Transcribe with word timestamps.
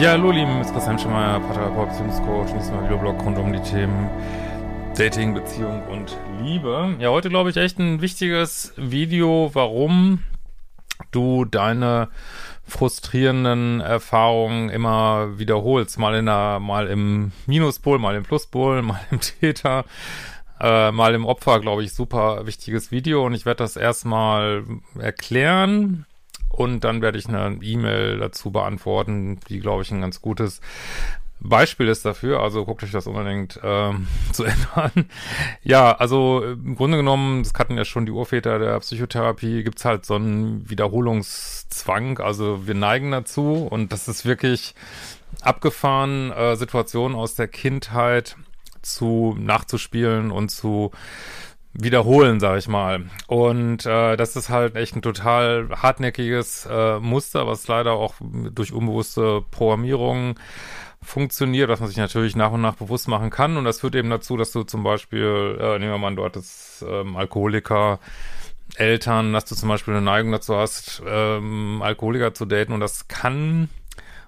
Ja, 0.00 0.12
hallo, 0.12 0.30
lieben, 0.30 0.62
ist 0.62 0.72
Christian 0.72 0.98
Schemmer, 0.98 1.38
Paartherapeut, 1.40 1.90
Beziehungscoach, 1.90 2.54
nächstes 2.54 2.70
Mal 2.70 2.84
Videoblog 2.84 3.22
rund 3.22 3.36
um 3.36 3.52
die 3.52 3.60
Themen 3.60 4.08
Dating, 4.96 5.34
Beziehung 5.34 5.82
und 5.88 6.16
Liebe. 6.40 6.96
Ja, 6.98 7.10
heute 7.10 7.28
glaube 7.28 7.50
ich 7.50 7.58
echt 7.58 7.78
ein 7.78 8.00
wichtiges 8.00 8.72
Video, 8.78 9.50
warum 9.52 10.24
du 11.10 11.44
deine 11.44 12.08
frustrierenden 12.66 13.82
Erfahrungen 13.82 14.70
immer 14.70 15.38
wiederholst. 15.38 15.98
Mal 15.98 16.14
in 16.14 16.24
der, 16.24 16.60
mal 16.60 16.86
im 16.86 17.32
Minuspol, 17.44 17.98
mal 17.98 18.16
im 18.16 18.22
Pluspol, 18.22 18.80
mal 18.82 19.00
im 19.10 19.20
Täter, 19.20 19.84
äh, 20.60 20.90
mal 20.92 21.14
im 21.14 21.26
Opfer, 21.26 21.60
glaube 21.60 21.84
ich, 21.84 21.92
super 21.92 22.46
wichtiges 22.46 22.90
Video. 22.90 23.26
Und 23.26 23.34
ich 23.34 23.44
werde 23.44 23.64
das 23.64 23.76
erstmal 23.76 24.64
erklären 24.98 26.06
und 26.50 26.84
dann 26.84 27.00
werde 27.00 27.18
ich 27.18 27.28
eine 27.28 27.58
E-Mail 27.62 28.18
dazu 28.18 28.50
beantworten, 28.50 29.40
die, 29.48 29.60
glaube 29.60 29.82
ich, 29.82 29.90
ein 29.90 30.00
ganz 30.00 30.20
gutes 30.20 30.60
Beispiel 31.40 31.88
ist 31.88 32.04
dafür. 32.04 32.40
Also 32.40 32.64
guckt 32.64 32.82
euch 32.82 32.90
das 32.90 33.06
unbedingt 33.06 33.58
ähm, 33.62 34.06
zu 34.32 34.44
ändern. 34.44 35.06
Ja, 35.62 35.92
also 35.92 36.42
im 36.44 36.76
Grunde 36.76 36.98
genommen, 36.98 37.42
das 37.42 37.54
hatten 37.54 37.76
ja 37.76 37.84
schon 37.84 38.06
die 38.06 38.12
Urväter 38.12 38.58
der 38.58 38.78
Psychotherapie, 38.80 39.62
gibt's 39.62 39.84
halt 39.84 40.04
so 40.04 40.16
einen 40.16 40.68
Wiederholungszwang. 40.68 42.18
Also 42.18 42.66
wir 42.66 42.74
neigen 42.74 43.10
dazu 43.10 43.66
und 43.68 43.92
das 43.92 44.08
ist 44.08 44.26
wirklich 44.26 44.74
abgefahren, 45.40 46.30
äh, 46.32 46.56
Situationen 46.56 47.16
aus 47.16 47.34
der 47.34 47.48
Kindheit 47.48 48.36
zu 48.82 49.36
nachzuspielen 49.38 50.30
und 50.30 50.50
zu 50.50 50.90
wiederholen, 51.72 52.40
sag 52.40 52.58
ich 52.58 52.68
mal. 52.68 53.06
Und 53.26 53.86
äh, 53.86 54.16
das 54.16 54.36
ist 54.36 54.48
halt 54.48 54.76
echt 54.76 54.96
ein 54.96 55.02
total 55.02 55.68
hartnäckiges 55.70 56.66
äh, 56.70 56.98
Muster, 56.98 57.46
was 57.46 57.66
leider 57.68 57.92
auch 57.92 58.14
durch 58.20 58.72
unbewusste 58.72 59.42
Programmierung 59.50 60.38
funktioniert, 61.02 61.68
was 61.70 61.80
man 61.80 61.88
sich 61.88 61.96
natürlich 61.96 62.36
nach 62.36 62.52
und 62.52 62.60
nach 62.60 62.74
bewusst 62.74 63.08
machen 63.08 63.30
kann. 63.30 63.56
Und 63.56 63.64
das 63.64 63.80
führt 63.80 63.94
eben 63.94 64.10
dazu, 64.10 64.36
dass 64.36 64.52
du 64.52 64.64
zum 64.64 64.82
Beispiel, 64.82 65.58
äh, 65.60 65.78
nehmen 65.78 65.92
wir 65.92 65.98
mal 65.98 66.14
du 66.14 66.24
hattest 66.24 66.84
ähm, 66.86 67.16
Alkoholiker, 67.16 68.00
Eltern, 68.76 69.32
dass 69.32 69.46
du 69.46 69.54
zum 69.54 69.68
Beispiel 69.68 69.94
eine 69.94 70.04
Neigung 70.04 70.30
dazu 70.32 70.56
hast, 70.56 71.02
ähm, 71.06 71.82
Alkoholiker 71.82 72.34
zu 72.34 72.44
daten 72.44 72.72
und 72.72 72.80
das 72.80 73.08
kann 73.08 73.68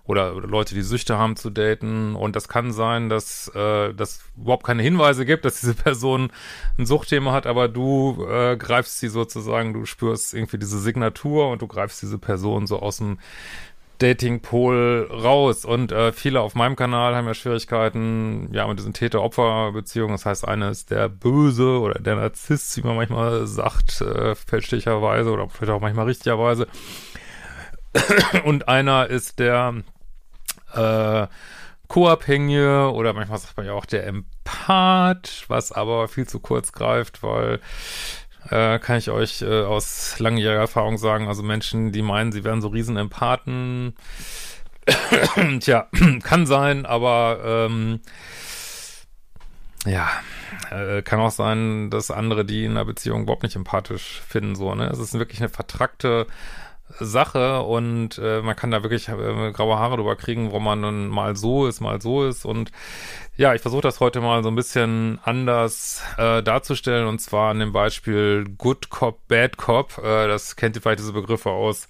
oder, 0.05 0.35
oder 0.35 0.49
Leute, 0.49 0.75
die 0.75 0.83
Süchte 0.83 1.17
haben, 1.17 1.37
zu 1.37 1.51
daten. 1.51 2.17
Und 2.17 2.35
das 2.35 2.49
kann 2.49 2.73
sein, 2.73 3.09
dass 3.09 3.49
äh, 3.55 3.95
das 3.95 4.21
überhaupt 4.37 4.67
keine 4.67 4.83
Hinweise 4.83 5.25
gibt, 5.25 5.45
dass 5.45 5.61
diese 5.61 5.75
Person 5.83 6.31
ein 6.79 6.87
Suchtthema 6.87 7.33
hat, 7.33 7.47
aber 7.47 7.69
du 7.69 8.27
äh, 8.29 8.57
greifst 8.57 8.99
sie 8.99 9.09
sozusagen, 9.09 9.73
du 9.73 9.87
spürst 9.87 10.35
irgendwie 10.35 10.59
diese 10.59 10.81
Signatur 10.81 11.51
und 11.51 11.63
du 11.63 11.67
greifst 11.67 12.03
diese 12.03 12.19
Person 12.19 12.67
so 12.67 12.81
aus 12.81 12.99
dem 12.99 13.19
Dating-Pool 13.99 15.09
raus. 15.13 15.65
Und 15.65 15.93
äh, 15.93 16.13
viele 16.13 16.41
auf 16.41 16.57
meinem 16.57 16.75
Kanal 16.75 17.15
haben 17.15 17.27
ja 17.27 17.35
Schwierigkeiten, 17.35 18.49
ja, 18.53 18.67
mit 18.67 18.79
diesen 18.79 18.95
Täter-Opfer-Beziehungen. 18.95 20.13
Das 20.13 20.27
heißt, 20.27 20.49
eine 20.49 20.71
ist 20.71 20.91
der 20.91 21.09
Böse 21.09 21.79
oder 21.79 22.01
der 22.01 22.17
Narzisst, 22.17 22.77
wie 22.77 22.83
man 22.83 22.97
manchmal 22.97 23.47
sagt, 23.47 24.01
äh, 24.01 24.35
fälschlicherweise 24.35 25.31
oder 25.31 25.49
vielleicht 25.49 25.73
auch 25.73 25.81
manchmal 25.81 26.07
richtigerweise. 26.07 26.67
Und 28.45 28.69
einer 28.69 29.07
ist 29.09 29.39
der 29.39 29.75
äh, 30.75 31.27
Co-Abhängige 31.89 32.91
oder 32.93 33.13
manchmal 33.13 33.39
sagt 33.39 33.57
man 33.57 33.67
ja 33.67 33.73
auch 33.73 33.85
der 33.85 34.07
Empath, 34.07 35.45
was 35.49 35.73
aber 35.73 36.09
viel 36.09 36.27
zu 36.27 36.41
kurz 36.41 36.73
greift, 36.73 37.23
weil 37.23 37.61
äh, 38.49 38.79
kann 38.79 38.97
ich 38.97 39.11
euch 39.11 39.43
äh, 39.43 39.63
aus 39.63 40.19
langjähriger 40.19 40.61
Erfahrung 40.61 40.97
sagen, 40.97 41.29
also 41.29 41.43
Menschen, 41.43 41.93
die 41.93 42.03
meinen, 42.03 42.33
sie 42.33 42.45
wären 42.45 42.63
so 42.63 42.69
riesen 42.69 42.97
Empathen, 42.97 43.95
tja, 45.61 45.89
kann 46.23 46.47
sein, 46.47 46.87
aber 46.87 47.41
ähm, 47.45 48.01
ja, 49.85 50.09
äh, 50.71 51.03
kann 51.03 51.21
auch 51.21 51.31
sein, 51.31 51.91
dass 51.91 52.11
andere, 52.11 52.45
die 52.45 52.65
in 52.65 52.73
einer 52.73 52.85
Beziehung 52.85 53.23
überhaupt 53.23 53.43
nicht 53.43 53.57
empathisch 53.57 54.23
finden, 54.27 54.55
so, 54.55 54.75
ne? 54.75 54.87
Es 54.87 54.99
ist 54.99 55.15
wirklich 55.15 55.41
eine 55.41 55.49
vertrackte 55.49 56.27
Sache 57.01 57.63
und 57.63 58.19
äh, 58.19 58.43
man 58.43 58.57
kann 58.57 58.71
da 58.71 58.83
wirklich 58.83 59.09
äh, 59.09 59.53
graue 59.53 59.79
Haare 59.79 59.97
drüber 59.97 60.17
kriegen, 60.17 60.53
wo 60.53 60.61
man 60.61 60.83
dann 60.83 61.09
mal 61.09 61.37
so 61.37 61.67
ist, 61.67 61.81
mal 61.81 62.01
so 62.01 62.25
ist 62.25 62.45
und 62.45 62.71
ja, 63.37 63.55
ich 63.55 63.63
versuche 63.63 63.83
das 63.83 64.01
heute 64.01 64.21
mal 64.21 64.43
so 64.43 64.51
ein 64.51 64.55
bisschen 64.55 65.19
anders 65.25 66.03
äh, 66.19 66.43
darzustellen 66.43 67.07
und 67.07 67.21
zwar 67.21 67.51
an 67.51 67.61
dem 67.61 67.73
Beispiel 67.73 68.45
Good 68.59 68.91
Cop, 68.91 69.27
Bad 69.27 69.57
Cop. 69.57 69.97
Äh, 69.99 70.29
das 70.29 70.57
kennt 70.57 70.77
ihr 70.77 70.83
vielleicht 70.83 71.01
diese 71.01 71.15
Begriffe 71.15 71.51
aus 71.51 71.89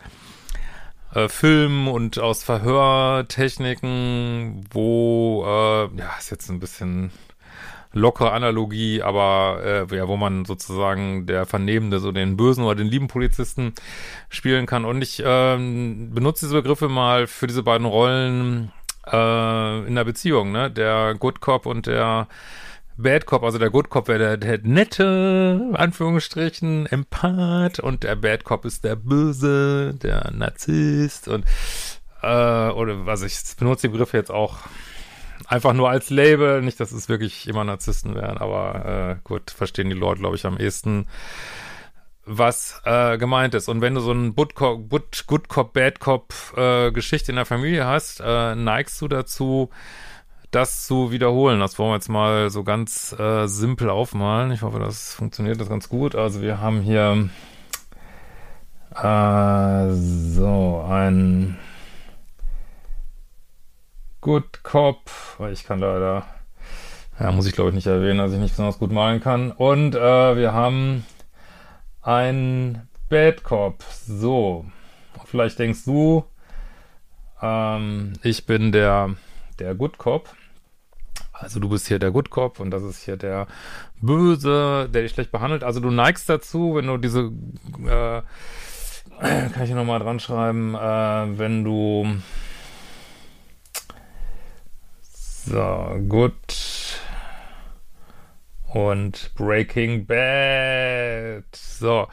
äh, 1.14 1.28
Filmen 1.28 1.88
und 1.88 2.18
aus 2.18 2.42
Verhörtechniken, 2.44 4.64
wo, 4.70 5.44
äh, 5.46 5.88
ja, 5.98 6.16
ist 6.18 6.30
jetzt 6.30 6.48
ein 6.48 6.60
bisschen 6.60 7.10
lockere 7.92 8.32
Analogie, 8.32 9.02
aber 9.02 9.86
äh, 9.90 9.96
ja, 9.96 10.08
wo 10.08 10.16
man 10.16 10.44
sozusagen 10.44 11.26
der 11.26 11.46
Vernehmende 11.46 11.98
so 11.98 12.12
den 12.12 12.36
bösen 12.36 12.64
oder 12.64 12.76
den 12.76 12.86
lieben 12.88 13.08
Polizisten 13.08 13.74
spielen 14.28 14.66
kann. 14.66 14.84
Und 14.84 15.02
ich 15.02 15.22
ähm, 15.24 16.10
benutze 16.12 16.46
diese 16.46 16.56
Begriffe 16.56 16.88
mal 16.88 17.26
für 17.26 17.46
diese 17.46 17.62
beiden 17.62 17.86
Rollen 17.86 18.72
äh, 19.10 19.86
in 19.86 19.94
der 19.94 20.04
Beziehung, 20.04 20.52
ne? 20.52 20.70
Der 20.70 21.14
Good 21.14 21.40
Cop 21.40 21.66
und 21.66 21.86
der 21.86 22.28
Bad 22.96 23.26
Cop, 23.26 23.42
also 23.42 23.58
der 23.58 23.70
Good 23.70 23.90
Cop 23.90 24.08
wäre 24.08 24.18
der, 24.18 24.36
der 24.36 24.58
nette, 24.62 25.70
Anführungsstrichen, 25.74 26.86
Empath 26.86 27.80
und 27.80 28.02
der 28.04 28.16
Bad 28.16 28.44
Cop 28.44 28.64
ist 28.64 28.84
der 28.84 28.96
Böse, 28.96 29.94
der 29.94 30.30
Narzisst 30.32 31.28
und 31.28 31.44
äh, 32.22 32.26
oder 32.68 33.06
was 33.06 33.22
ich 33.22 33.34
benutze 33.56 33.88
die 33.88 33.92
Begriffe 33.92 34.16
jetzt 34.16 34.30
auch 34.30 34.58
einfach 35.52 35.74
nur 35.74 35.90
als 35.90 36.10
Label. 36.10 36.62
Nicht, 36.62 36.80
dass 36.80 36.92
es 36.92 37.08
wirklich 37.08 37.46
immer 37.46 37.62
Narzissten 37.64 38.14
wären, 38.14 38.38
aber 38.38 39.16
äh, 39.16 39.20
gut, 39.22 39.50
verstehen 39.50 39.90
die 39.90 39.94
Leute, 39.94 40.20
glaube 40.20 40.36
ich, 40.36 40.46
am 40.46 40.58
ehesten, 40.58 41.06
was 42.24 42.80
äh, 42.84 43.18
gemeint 43.18 43.54
ist. 43.54 43.68
Und 43.68 43.80
wenn 43.80 43.94
du 43.94 44.00
so 44.00 44.12
ein 44.12 44.34
Good 44.34 44.54
Cop, 44.54 44.88
Good 44.88 45.48
Cop 45.48 45.72
Bad 45.72 46.00
Cop 46.00 46.32
äh, 46.56 46.90
Geschichte 46.90 47.32
in 47.32 47.36
der 47.36 47.46
Familie 47.46 47.86
hast, 47.86 48.20
äh, 48.24 48.54
neigst 48.54 49.00
du 49.00 49.08
dazu, 49.08 49.70
das 50.50 50.86
zu 50.86 51.10
wiederholen. 51.10 51.60
Das 51.60 51.78
wollen 51.78 51.90
wir 51.90 51.96
jetzt 51.96 52.08
mal 52.08 52.50
so 52.50 52.64
ganz 52.64 53.14
äh, 53.18 53.46
simpel 53.46 53.90
aufmalen. 53.90 54.52
Ich 54.52 54.62
hoffe, 54.62 54.78
das 54.78 55.14
funktioniert 55.14 55.60
das 55.60 55.68
ganz 55.68 55.88
gut. 55.88 56.14
Also 56.14 56.42
wir 56.42 56.60
haben 56.60 56.80
hier 56.80 57.28
äh, 58.94 59.90
so 59.90 60.86
ein 60.88 61.58
Good 64.22 64.62
Cop. 64.62 65.10
Ich 65.50 65.64
kann 65.64 65.80
leider, 65.80 66.24
ja, 67.18 67.32
muss 67.32 67.46
ich 67.46 67.54
glaube 67.54 67.70
ich 67.70 67.74
nicht 67.74 67.88
erwähnen, 67.88 68.18
dass 68.18 68.32
ich 68.32 68.38
nicht 68.38 68.52
besonders 68.52 68.78
gut 68.78 68.92
malen 68.92 69.20
kann. 69.20 69.50
Und 69.50 69.96
äh, 69.96 70.36
wir 70.36 70.52
haben 70.52 71.04
ein 72.02 72.88
Bad 73.08 73.42
Cop. 73.42 73.82
So, 73.82 74.64
vielleicht 75.24 75.58
denkst 75.58 75.84
du, 75.84 76.24
ähm, 77.42 78.12
ich 78.22 78.46
bin 78.46 78.70
der, 78.70 79.10
der 79.58 79.74
Good 79.74 79.98
Cop. 79.98 80.28
Also 81.32 81.58
du 81.58 81.68
bist 81.68 81.88
hier 81.88 81.98
der 81.98 82.12
Good 82.12 82.30
Cop 82.30 82.60
und 82.60 82.70
das 82.70 82.84
ist 82.84 83.02
hier 83.02 83.16
der 83.16 83.48
Böse, 84.00 84.88
der 84.88 85.02
dich 85.02 85.10
schlecht 85.10 85.32
behandelt. 85.32 85.64
Also 85.64 85.80
du 85.80 85.90
neigst 85.90 86.28
dazu, 86.28 86.76
wenn 86.76 86.86
du 86.86 86.96
diese, 86.96 87.32
äh, 87.86 88.22
kann 89.18 89.62
ich 89.62 89.66
hier 89.66 89.74
nochmal 89.74 89.98
dran 89.98 90.20
schreiben, 90.20 90.76
äh, 90.76 91.38
wenn 91.38 91.64
du 91.64 92.06
so, 95.46 95.96
gut. 96.08 96.34
Und 98.72 99.32
Breaking 99.34 100.06
Bad. 100.06 101.44
So. 101.54 102.08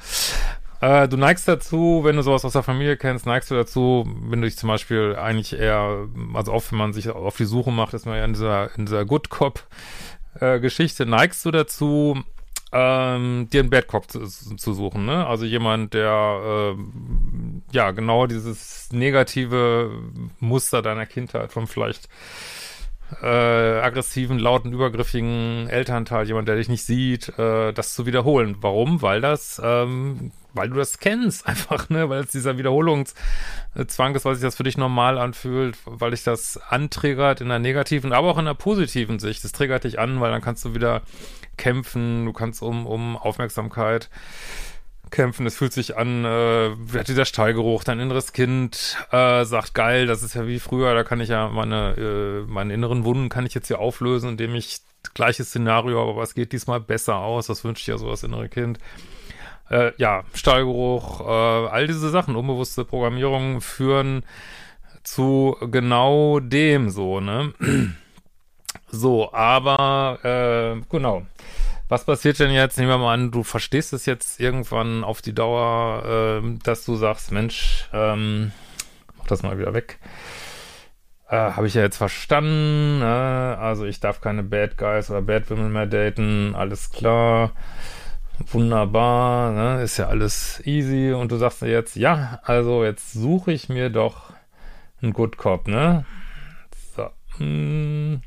Äh, 0.81 1.07
du 1.07 1.17
neigst 1.17 1.47
dazu, 1.47 2.01
wenn 2.03 2.15
du 2.15 2.21
sowas 2.21 2.45
aus 2.45 2.53
der 2.53 2.63
Familie 2.63 2.97
kennst, 2.97 3.25
neigst 3.25 3.51
du 3.51 3.55
dazu, 3.55 4.05
wenn 4.23 4.41
du 4.41 4.47
dich 4.47 4.57
zum 4.57 4.69
Beispiel 4.69 5.15
eigentlich 5.17 5.59
eher, 5.59 6.07
also 6.33 6.53
oft, 6.53 6.71
wenn 6.71 6.79
man 6.79 6.93
sich 6.93 7.09
auf 7.09 7.35
die 7.35 7.45
Suche 7.45 7.71
macht, 7.71 7.93
ist 7.93 8.05
man 8.05 8.17
ja 8.17 8.25
in 8.25 8.33
dieser, 8.33 8.75
in 8.77 8.85
dieser 8.85 9.05
Good 9.05 9.29
Cop 9.29 9.63
äh, 10.39 10.59
Geschichte, 10.59 11.05
neigst 11.05 11.45
du 11.45 11.51
dazu, 11.51 12.23
ähm, 12.71 13.47
dir 13.51 13.61
einen 13.61 13.69
Bad 13.69 13.87
Cop 13.87 14.09
zu, 14.09 14.25
zu 14.25 14.73
suchen, 14.73 15.05
ne? 15.05 15.25
Also 15.25 15.43
jemand, 15.43 15.93
der 15.93 16.75
äh, 16.77 16.81
ja 17.71 17.91
genau 17.91 18.27
dieses 18.27 18.91
negative 18.91 19.91
Muster 20.39 20.81
deiner 20.81 21.07
Kindheit 21.07 21.51
von 21.51 21.67
vielleicht 21.67 22.07
äh, 23.21 23.25
aggressiven, 23.25 24.39
lauten, 24.39 24.71
übergriffigen 24.71 25.67
Elternteil, 25.67 26.27
jemand, 26.27 26.47
der 26.47 26.55
dich 26.55 26.69
nicht 26.69 26.83
sieht, 26.83 27.29
äh, 27.39 27.73
das 27.73 27.93
zu 27.93 28.05
wiederholen. 28.05 28.57
Warum? 28.61 29.01
Weil 29.01 29.21
das, 29.21 29.61
ähm, 29.63 30.31
weil 30.53 30.69
du 30.69 30.75
das 30.75 30.99
kennst, 30.99 31.47
einfach, 31.47 31.89
ne? 31.89 32.09
Weil 32.09 32.21
es 32.21 32.31
dieser 32.31 32.57
Wiederholungszwang 32.57 34.15
ist, 34.15 34.25
weil 34.25 34.35
sich 34.35 34.43
das 34.43 34.55
für 34.55 34.63
dich 34.63 34.77
normal 34.77 35.17
anfühlt, 35.17 35.77
weil 35.85 36.11
dich 36.11 36.23
das 36.23 36.57
antriggert 36.69 37.41
in 37.41 37.49
der 37.49 37.59
negativen, 37.59 38.13
aber 38.13 38.29
auch 38.29 38.37
in 38.37 38.45
der 38.45 38.53
positiven 38.53 39.19
Sicht. 39.19 39.43
Das 39.43 39.51
triggert 39.51 39.83
dich 39.83 39.99
an, 39.99 40.21
weil 40.21 40.31
dann 40.31 40.41
kannst 40.41 40.63
du 40.65 40.75
wieder 40.75 41.01
kämpfen, 41.57 42.25
du 42.25 42.33
kannst 42.33 42.61
um, 42.61 42.85
um 42.85 43.17
Aufmerksamkeit 43.17 44.09
kämpfen. 45.09 45.45
Es 45.45 45.55
fühlt 45.55 45.73
sich 45.73 45.97
an, 45.97 46.25
äh, 46.25 47.03
dieser 47.07 47.25
Stallgeruch, 47.25 47.83
dein 47.83 47.99
inneres 47.99 48.33
Kind 48.33 48.97
äh, 49.11 49.45
sagt, 49.45 49.73
geil, 49.73 50.07
das 50.07 50.23
ist 50.23 50.35
ja 50.35 50.47
wie 50.47 50.59
früher, 50.59 50.93
da 50.93 51.03
kann 51.03 51.21
ich 51.21 51.29
ja 51.29 51.49
meine, 51.49 51.95
äh, 51.97 52.51
meine 52.51 52.73
inneren 52.73 53.05
Wunden 53.05 53.29
kann 53.29 53.45
ich 53.45 53.53
jetzt 53.53 53.67
hier 53.67 53.79
auflösen, 53.79 54.29
indem 54.31 54.55
ich 54.55 54.79
gleiches 55.13 55.49
Szenario, 55.49 56.01
aber 56.01 56.17
was 56.17 56.33
geht 56.33 56.51
diesmal 56.51 56.79
besser 56.79 57.17
aus? 57.17 57.47
Das 57.47 57.63
wünscht 57.63 57.87
ja 57.87 57.97
so 57.97 58.09
das 58.09 58.23
innere 58.23 58.49
Kind. 58.49 58.79
Äh, 59.69 59.91
ja, 59.97 60.23
Stallgeruch, 60.33 61.21
äh, 61.21 61.69
all 61.69 61.87
diese 61.87 62.09
Sachen, 62.09 62.35
unbewusste 62.35 62.85
Programmierungen 62.85 63.61
führen 63.61 64.23
zu 65.03 65.55
genau 65.71 66.39
dem 66.39 66.89
so, 66.89 67.19
ne? 67.19 67.53
so, 68.91 69.31
aber 69.33 70.19
äh, 70.23 70.81
genau. 70.89 71.25
Was 71.89 72.05
passiert 72.05 72.39
denn 72.39 72.51
jetzt? 72.51 72.77
Nehmen 72.77 72.91
wir 72.91 72.99
mal 72.99 73.15
an, 73.15 73.31
du 73.31 73.41
verstehst 73.43 73.93
es 73.93 74.05
jetzt 74.05 74.39
irgendwann 74.39 75.03
auf 75.03 75.23
die 75.23 75.33
Dauer, 75.33 76.41
äh, 76.43 76.57
dass 76.63 76.85
du 76.85 76.95
sagst, 76.95 77.31
Mensch, 77.31 77.89
ähm, 77.91 78.51
mach 79.17 79.25
das 79.25 79.41
mal 79.41 79.57
wieder 79.57 79.73
weg. 79.73 79.97
Äh, 81.27 81.35
Habe 81.35 81.65
ich 81.65 81.73
ja 81.73 81.81
jetzt 81.81 81.97
verstanden. 81.97 82.99
Ne? 82.99 83.57
Also 83.59 83.85
ich 83.85 83.99
darf 83.99 84.21
keine 84.21 84.43
Bad 84.43 84.77
Guys 84.77 85.09
oder 85.09 85.23
Bad 85.23 85.49
Women 85.49 85.73
mehr 85.73 85.87
daten. 85.87 86.53
Alles 86.53 86.91
klar. 86.91 87.53
Wunderbar. 88.51 89.51
Ne? 89.51 89.81
Ist 89.81 89.97
ja 89.97 90.09
alles 90.09 90.61
easy. 90.65 91.11
Und 91.13 91.31
du 91.31 91.37
sagst 91.37 91.63
jetzt, 91.63 91.95
ja, 91.95 92.39
also 92.43 92.83
jetzt 92.83 93.13
suche 93.13 93.51
ich 93.51 93.67
mir 93.67 93.89
doch 93.89 94.31
einen 95.01 95.13
Good 95.13 95.37
Cop, 95.37 95.67
ne? 95.67 96.05
So. 96.95 97.09
Hm 97.37 98.21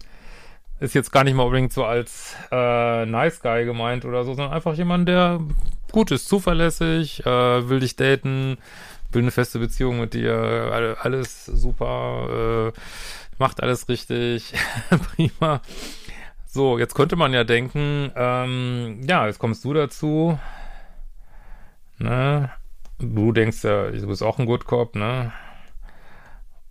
ist 0.83 0.95
jetzt 0.95 1.13
gar 1.13 1.25
nicht 1.25 1.35
mal 1.35 1.45
unbedingt 1.45 1.73
so 1.73 1.85
als 1.85 2.35
äh, 2.51 3.07
Nice 3.07 3.41
Guy 3.41 3.65
gemeint 3.65 4.05
oder 4.05 4.25
so, 4.25 4.35
sondern 4.35 4.53
einfach 4.53 4.75
jemand, 4.75 5.09
der 5.09 5.41
gut 5.93 6.11
ist, 6.11 6.29
zuverlässig, 6.29 7.25
äh, 7.25 7.69
will 7.69 7.81
dich 7.81 7.97
daten, 7.97 8.59
will 9.13 9.23
eine 9.23 9.31
feste 9.31 9.59
Beziehung 9.61 10.01
mit 10.01 10.15
dir, 10.15 10.97
alles 11.01 11.47
super, 11.47 12.73
äh, 12.75 12.81
macht 13.39 13.63
alles 13.63 13.89
richtig, 13.89 14.55
prima. 15.15 15.61
So, 16.47 16.79
jetzt 16.79 16.95
könnte 16.95 17.17
man 17.17 17.33
ja 17.33 17.45
denken, 17.45 18.11
ähm, 18.17 19.01
ja, 19.07 19.27
jetzt 19.27 19.39
kommst 19.39 19.65
du 19.65 19.73
dazu, 19.73 20.39
ne? 21.99 22.51
Du 22.99 23.33
denkst 23.33 23.65
ja, 23.65 23.91
du 23.91 24.07
bist 24.07 24.23
auch 24.23 24.39
ein 24.39 24.47
Good 24.47 24.65
Cop, 24.67 24.97
ne? 24.97 25.33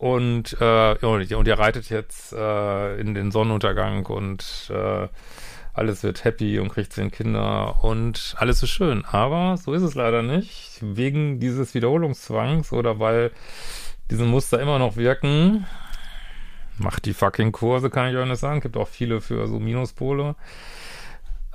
Und, 0.01 0.57
äh, 0.59 0.95
und 1.05 1.47
ihr 1.47 1.59
reitet 1.59 1.91
jetzt 1.91 2.33
äh, 2.33 2.99
in 2.99 3.13
den 3.13 3.29
Sonnenuntergang 3.29 4.07
und 4.07 4.71
äh, 4.73 5.07
alles 5.73 6.01
wird 6.01 6.23
happy 6.23 6.57
und 6.57 6.69
kriegt 6.69 6.91
zehn 6.91 7.11
Kinder 7.11 7.83
und 7.83 8.33
alles 8.39 8.63
ist 8.63 8.71
schön. 8.71 9.05
Aber 9.05 9.57
so 9.57 9.73
ist 9.73 9.83
es 9.83 9.93
leider 9.93 10.23
nicht. 10.23 10.79
Wegen 10.81 11.39
dieses 11.39 11.75
Wiederholungszwangs 11.75 12.73
oder 12.73 12.99
weil 12.99 13.29
diese 14.09 14.25
Muster 14.25 14.59
immer 14.59 14.79
noch 14.79 14.95
wirken. 14.95 15.67
Macht 16.79 17.05
die 17.05 17.13
fucking 17.13 17.51
Kurse, 17.51 17.91
kann 17.91 18.09
ich 18.09 18.17
euch 18.17 18.27
nicht 18.27 18.39
sagen. 18.39 18.59
Gibt 18.59 18.77
auch 18.77 18.87
viele 18.87 19.21
für 19.21 19.45
so 19.45 19.59
Minuspole 19.59 20.35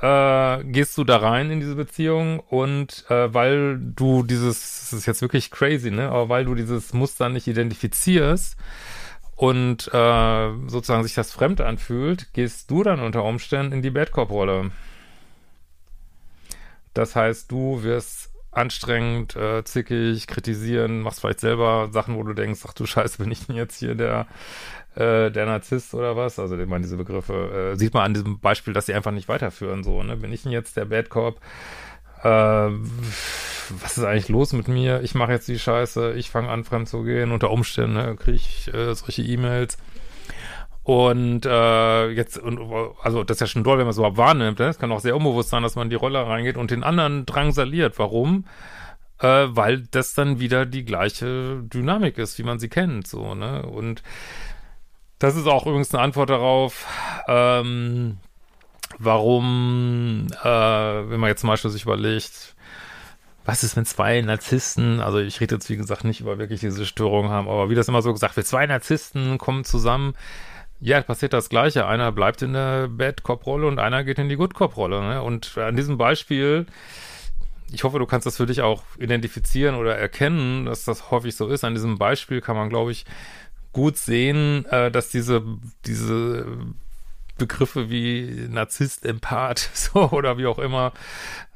äh, 0.01 0.65
gehst 0.65 0.99
du 0.99 1.05
da 1.05 1.17
rein 1.19 1.51
in 1.51 1.61
diese 1.61 1.75
Beziehung 1.75 2.41
und 2.41 3.05
äh, 3.09 3.33
weil 3.33 3.79
du 3.79 4.23
dieses, 4.23 4.91
das 4.91 4.93
ist 4.93 5.07
jetzt 5.07 5.23
wirklich 5.23 5.51
crazy, 5.51 5.91
ne, 5.91 6.09
aber 6.09 6.29
weil 6.29 6.45
du 6.45 6.55
dieses 6.55 6.93
Muster 6.93 7.29
nicht 7.29 7.47
identifizierst 7.47 8.57
und 9.37 9.89
äh, 9.93 10.51
sozusagen 10.67 11.03
sich 11.03 11.15
das 11.15 11.33
fremd 11.33 11.61
anfühlt, 11.61 12.33
gehst 12.33 12.71
du 12.71 12.83
dann 12.83 13.01
unter 13.01 13.25
Umständen 13.25 13.73
in 13.73 13.83
die 13.83 13.91
Bad 13.91 14.13
Cop-Rolle. 14.13 14.71
Das 16.95 17.15
heißt, 17.15 17.51
du 17.51 17.83
wirst 17.83 18.31
anstrengend, 18.57 19.37
äh, 19.37 19.65
zickig, 19.65 20.27
kritisieren, 20.27 21.01
machst 21.01 21.21
vielleicht 21.21 21.41
selber 21.41 21.89
Sachen, 21.93 22.17
wo 22.17 22.23
du 22.23 22.33
denkst, 22.33 22.61
ach 22.67 22.73
du 22.73 22.87
Scheiße, 22.87 23.19
bin 23.19 23.31
ich 23.31 23.47
denn 23.47 23.57
jetzt 23.57 23.79
hier 23.79 23.95
der 23.95 24.27
äh, 24.95 25.31
der 25.31 25.47
Narzisst 25.47 25.95
oder 25.95 26.17
was? 26.17 26.39
Also 26.39 26.59
ich 26.59 26.67
meine, 26.67 26.83
diese 26.83 26.97
Begriffe 26.97 27.73
äh, 27.75 27.77
sieht 27.77 27.93
man 27.93 28.05
an 28.05 28.15
diesem 28.15 28.41
Beispiel, 28.41 28.73
dass 28.73 28.87
sie 28.87 28.95
einfach 28.95 29.13
nicht 29.13 29.29
weiterführen. 29.29 29.85
So, 29.85 30.03
ne? 30.03 30.17
Bin 30.17 30.33
ich 30.33 30.43
denn 30.43 30.53
jetzt 30.53 30.77
der 30.77 30.87
Bad 30.87 31.11
Cop? 31.11 31.39
Äh, 32.23 32.29
was 32.29 33.99
ist 33.99 34.05
eigentlich 34.05 34.29
los 34.29 34.53
mit 34.53 34.69
mir? 34.69 35.03
Ich 35.03 35.15
mache 35.15 35.33
jetzt 35.33 35.49
die 35.49 35.59
Scheiße, 35.59 36.15
ich 36.15 36.31
fange 36.31 36.49
an, 36.49 36.65
fremd 36.65 36.89
zu 36.89 37.03
gehen. 37.03 37.33
Unter 37.33 37.51
Umständen 37.51 37.95
ne, 37.95 38.17
kriege 38.17 38.37
ich 38.37 38.73
äh, 38.73 38.95
solche 38.95 39.23
E-Mails. 39.23 39.77
Und 40.87 41.45
äh, 41.45 42.11
jetzt, 42.11 42.39
und, 42.39 42.61
also 43.03 43.25
das 43.25 43.39
ist 43.39 43.41
ja 43.41 43.47
schon 43.49 43.65
toll, 43.65 43.79
wenn 43.79 43.87
man 43.87 43.91
es 43.91 43.97
überhaupt 43.97 44.19
wahrnimmt. 44.19 44.61
Ne? 44.61 44.67
Es 44.67 44.79
kann 44.79 44.93
auch 44.93 45.01
sehr 45.01 45.17
unbewusst 45.17 45.49
sein, 45.49 45.65
dass 45.65 45.75
man 45.75 45.87
in 45.87 45.91
die 45.91 45.97
Rolle 45.97 46.25
reingeht 46.25 46.57
und 46.57 46.71
den 46.71 46.85
anderen 46.85 47.27
drangsaliert. 47.27 47.99
Warum? 47.99 48.45
Äh, 49.19 49.47
weil 49.49 49.81
das 49.91 50.15
dann 50.15 50.39
wieder 50.39 50.65
die 50.65 50.85
gleiche 50.85 51.61
Dynamik 51.65 52.19
ist, 52.19 52.39
wie 52.39 52.45
man 52.45 52.61
sie 52.61 52.69
kennt. 52.69 53.09
So, 53.09 53.35
ne? 53.35 53.67
Und 53.67 54.05
das 55.19 55.35
ist 55.35 55.49
auch 55.49 55.67
übrigens 55.67 55.93
eine 55.93 56.05
Antwort 56.05 56.31
darauf, 56.31 56.87
ähm, 57.27 58.19
warum, 58.97 60.29
äh, 60.41 60.47
wenn 60.47 61.19
man 61.19 61.31
jetzt 61.31 61.41
zum 61.41 61.49
Beispiel 61.49 61.73
sich 61.73 61.83
überlegt, 61.83 62.55
was 63.45 63.65
ist, 63.65 63.75
wenn 63.75 63.87
zwei 63.87 64.21
Narzissten, 64.21 65.01
also 65.01 65.19
ich 65.19 65.41
rede 65.41 65.57
jetzt 65.57 65.69
wie 65.69 65.77
gesagt 65.77 66.05
nicht 66.05 66.21
über 66.21 66.39
wirklich 66.39 66.61
diese 66.61 66.87
Störungen 66.87 67.33
haben, 67.33 67.49
aber 67.49 67.71
wie 67.71 67.75
das 67.75 67.89
immer 67.89 68.03
so 68.03 68.13
gesagt 68.13 68.37
wird, 68.37 68.47
zwei 68.47 68.67
Narzissten 68.67 69.39
kommen 69.39 69.65
zusammen, 69.65 70.15
ja, 70.81 71.01
passiert 71.03 71.33
das 71.33 71.49
Gleiche. 71.49 71.87
Einer 71.87 72.13
bleibt 72.13 72.43
in 72.43 72.53
der 72.53 72.89
Bad 72.89 73.23
Cop-Rolle 73.23 73.67
und 73.67 73.79
einer 73.79 74.05
geht 74.05 74.19
in 74.19 74.29
die 74.29 74.37
Good 74.37 74.55
Cop-Rolle. 74.55 75.01
Ne? 75.01 75.23
Und 75.23 75.57
an 75.57 75.77
diesem 75.77 75.97
Beispiel, 75.97 76.67
ich 77.73 77.85
hoffe, 77.85 77.99
du 77.99 78.07
kannst 78.07 78.27
das 78.27 78.37
für 78.37 78.47
dich 78.47 78.63
auch 78.63 78.83
identifizieren 78.99 79.75
oder 79.75 79.97
erkennen, 79.97 80.67
dass 80.67 80.85
das 80.85 81.11
häufig 81.11 81.35
so 81.35 81.49
ist. 81.49 81.65
An 81.65 81.75
diesem 81.75 81.99
Beispiel 81.99 82.41
kann 82.41 82.57
man, 82.57 82.69
glaube 82.69 82.93
ich, 82.93 83.07
gut 83.73 83.97
sehen, 83.97 84.67
äh, 84.67 84.91
dass 84.91 85.09
diese, 85.09 85.43
diese 85.87 86.47
Begriffe 87.39 87.91
wie 87.91 88.47
Narzisst, 88.49 89.05
Empath, 89.05 89.59
so 89.75 90.11
oder 90.11 90.39
wie 90.39 90.47
auch 90.47 90.59
immer, 90.59 90.93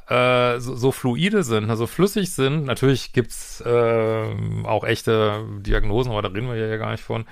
äh, 0.09 0.59
so, 0.61 0.77
so 0.77 0.93
fluide 0.93 1.43
sind, 1.45 1.71
also 1.71 1.87
flüssig 1.87 2.33
sind. 2.33 2.65
Natürlich 2.65 3.13
gibt's 3.13 3.61
äh, 3.61 4.35
auch 4.65 4.85
echte 4.85 5.45
Diagnosen, 5.61 6.11
aber 6.13 6.23
da 6.23 6.29
reden 6.29 6.49
wir 6.49 6.57
ja 6.57 6.77
gar 6.79 6.91
nicht 6.91 7.05
von. 7.05 7.27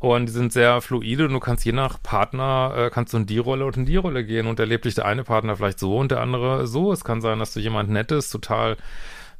Und 0.00 0.26
die 0.26 0.32
sind 0.32 0.50
sehr 0.50 0.80
fluide 0.80 1.26
und 1.26 1.34
du 1.34 1.40
kannst 1.40 1.64
je 1.66 1.72
nach 1.72 2.02
Partner, 2.02 2.72
äh, 2.74 2.90
kannst 2.90 3.12
du 3.12 3.18
in 3.18 3.26
die 3.26 3.38
Rolle 3.38 3.66
und 3.66 3.76
in 3.76 3.84
die 3.84 3.96
Rolle 3.96 4.24
gehen 4.24 4.46
und 4.46 4.58
erlebt 4.58 4.86
dich 4.86 4.94
der 4.94 5.04
eine 5.04 5.24
Partner 5.24 5.56
vielleicht 5.56 5.78
so 5.78 5.98
und 5.98 6.10
der 6.10 6.22
andere 6.22 6.66
so. 6.66 6.90
Es 6.90 7.04
kann 7.04 7.20
sein, 7.20 7.38
dass 7.38 7.52
du 7.52 7.60
jemand 7.60 7.90
Nettes, 7.90 8.30
total 8.30 8.78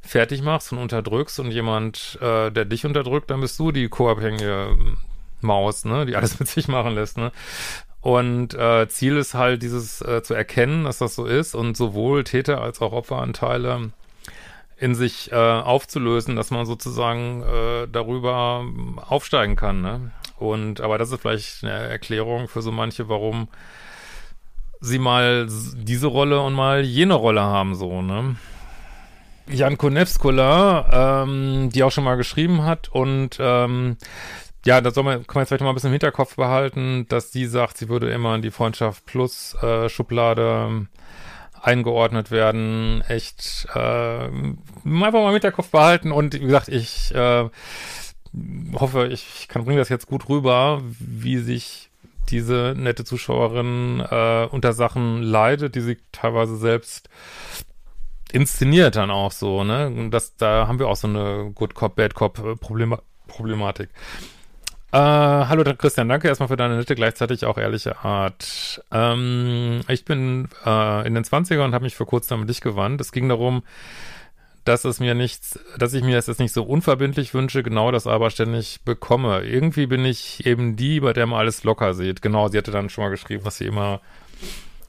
fertig 0.01 0.43
machst 0.43 0.71
und 0.71 0.77
unterdrückst 0.77 1.39
und 1.39 1.49
jemand, 1.49 2.19
äh, 2.21 2.51
der 2.51 2.65
dich 2.65 2.85
unterdrückt, 2.85 3.31
dann 3.31 3.41
bist 3.41 3.59
du 3.59 3.71
die 3.71 3.89
co-abhängige 3.89 4.77
Maus, 5.41 5.83
ne, 5.83 6.05
die 6.05 6.15
alles 6.15 6.39
mit 6.39 6.47
sich 6.47 6.67
machen 6.67 6.93
lässt, 6.93 7.17
ne. 7.17 7.31
Und 8.01 8.55
äh, 8.55 8.87
Ziel 8.87 9.17
ist 9.17 9.33
halt, 9.35 9.61
dieses 9.61 10.01
äh, 10.01 10.23
zu 10.23 10.33
erkennen, 10.33 10.85
dass 10.85 10.99
das 10.99 11.15
so 11.15 11.25
ist 11.25 11.53
und 11.53 11.77
sowohl 11.77 12.23
Täter 12.23 12.61
als 12.61 12.81
auch 12.81 12.93
Opferanteile 12.93 13.91
in 14.77 14.95
sich 14.95 15.31
äh, 15.31 15.35
aufzulösen, 15.35 16.35
dass 16.35 16.49
man 16.49 16.65
sozusagen 16.65 17.43
äh, 17.43 17.87
darüber 17.91 18.65
aufsteigen 19.07 19.55
kann. 19.55 19.81
Ne? 19.83 20.11
Und 20.41 20.81
aber 20.81 20.97
das 20.97 21.11
ist 21.11 21.21
vielleicht 21.21 21.63
eine 21.63 21.73
Erklärung 21.73 22.47
für 22.47 22.61
so 22.61 22.71
manche, 22.71 23.09
warum 23.09 23.47
sie 24.79 24.99
mal 24.99 25.47
diese 25.75 26.07
Rolle 26.07 26.41
und 26.41 26.53
mal 26.53 26.81
jene 26.81 27.13
Rolle 27.13 27.41
haben, 27.41 27.75
so, 27.75 28.01
ne? 28.01 28.35
Jan 29.47 29.77
Konevskola, 29.77 31.23
ähm, 31.23 31.69
die 31.71 31.83
auch 31.83 31.91
schon 31.91 32.03
mal 32.03 32.15
geschrieben 32.15 32.63
hat 32.63 32.89
und 32.89 33.37
ähm, 33.39 33.97
ja, 34.65 34.79
da 34.79 34.91
soll 34.91 35.03
man, 35.03 35.25
kann 35.25 35.35
man 35.35 35.41
jetzt 35.41 35.49
vielleicht 35.49 35.63
mal 35.63 35.69
ein 35.69 35.73
bisschen 35.73 35.89
im 35.89 35.93
Hinterkopf 35.93 36.35
behalten, 36.35 37.05
dass 37.09 37.31
sie 37.31 37.45
sagt, 37.47 37.77
sie 37.77 37.89
würde 37.89 38.11
immer 38.11 38.35
in 38.35 38.41
die 38.41 38.51
Freundschaft 38.51 39.05
plus 39.05 39.55
äh, 39.61 39.89
Schublade 39.89 40.87
eingeordnet 41.61 42.31
werden, 42.31 43.03
echt 43.07 43.67
äh, 43.73 43.79
einfach 43.79 45.11
mal 45.13 45.33
mit 45.33 45.43
der 45.43 45.51
Kopf 45.51 45.69
behalten 45.69 46.11
und 46.11 46.33
wie 46.33 46.39
gesagt, 46.39 46.69
ich 46.69 47.13
äh, 47.13 47.49
hoffe, 48.73 49.07
ich 49.07 49.47
kann 49.47 49.65
bringen 49.65 49.77
das 49.77 49.89
jetzt 49.89 50.07
gut 50.07 50.29
rüber, 50.29 50.81
wie 50.99 51.37
sich 51.37 51.89
diese 52.29 52.73
nette 52.77 53.03
Zuschauerin 53.03 53.99
äh, 53.99 54.45
unter 54.45 54.73
Sachen 54.73 55.21
leidet, 55.21 55.75
die 55.75 55.81
sie 55.81 55.97
teilweise 56.11 56.55
selbst 56.57 57.09
inszeniert 58.31 58.95
dann 58.95 59.11
auch 59.11 59.31
so, 59.31 59.63
ne? 59.63 60.09
Das, 60.09 60.37
da 60.37 60.67
haben 60.67 60.79
wir 60.79 60.87
auch 60.87 60.95
so 60.95 61.07
eine 61.07 61.51
Good 61.53 61.75
Cop, 61.75 61.95
Bad 61.95 62.15
Cop 62.15 62.39
äh, 62.39 62.55
Problema 62.55 63.01
Problematik. 63.27 63.89
Äh, 64.93 64.97
hallo 64.97 65.63
Christian, 65.77 66.09
danke 66.09 66.27
erstmal 66.27 66.49
für 66.49 66.57
deine 66.57 66.75
nette, 66.75 66.95
gleichzeitig 66.95 67.45
auch 67.45 67.57
ehrliche 67.57 67.99
Art. 68.03 68.83
Ähm, 68.91 69.81
ich 69.87 70.03
bin 70.03 70.49
äh, 70.65 71.07
in 71.07 71.13
den 71.13 71.23
20ern 71.23 71.63
und 71.63 71.73
habe 71.73 71.85
mich 71.85 71.95
vor 71.95 72.07
kurzem 72.07 72.41
mit 72.41 72.49
dich 72.49 72.59
gewandt. 72.59 72.99
Es 72.99 73.13
ging 73.13 73.29
darum, 73.29 73.63
dass 74.65 74.85
es 74.85 74.99
mir 74.99 75.15
nichts, 75.15 75.59
dass 75.77 75.93
ich 75.93 76.03
mir 76.03 76.15
das 76.15 76.27
jetzt 76.27 76.39
nicht 76.39 76.53
so 76.53 76.63
unverbindlich 76.63 77.33
wünsche, 77.33 77.63
genau 77.63 77.91
das 77.91 78.07
aber 78.07 78.29
ständig 78.29 78.81
bekomme. 78.85 79.41
Irgendwie 79.41 79.87
bin 79.87 80.05
ich 80.05 80.45
eben 80.45 80.75
die, 80.75 80.99
bei 80.99 81.13
der 81.13 81.25
man 81.25 81.39
alles 81.39 81.63
locker 81.63 81.93
sieht. 81.93 82.21
Genau, 82.21 82.47
sie 82.47 82.57
hatte 82.57 82.71
dann 82.71 82.89
schon 82.89 83.03
mal 83.03 83.09
geschrieben, 83.09 83.43
dass 83.43 83.57
sie 83.57 83.65
immer 83.65 84.01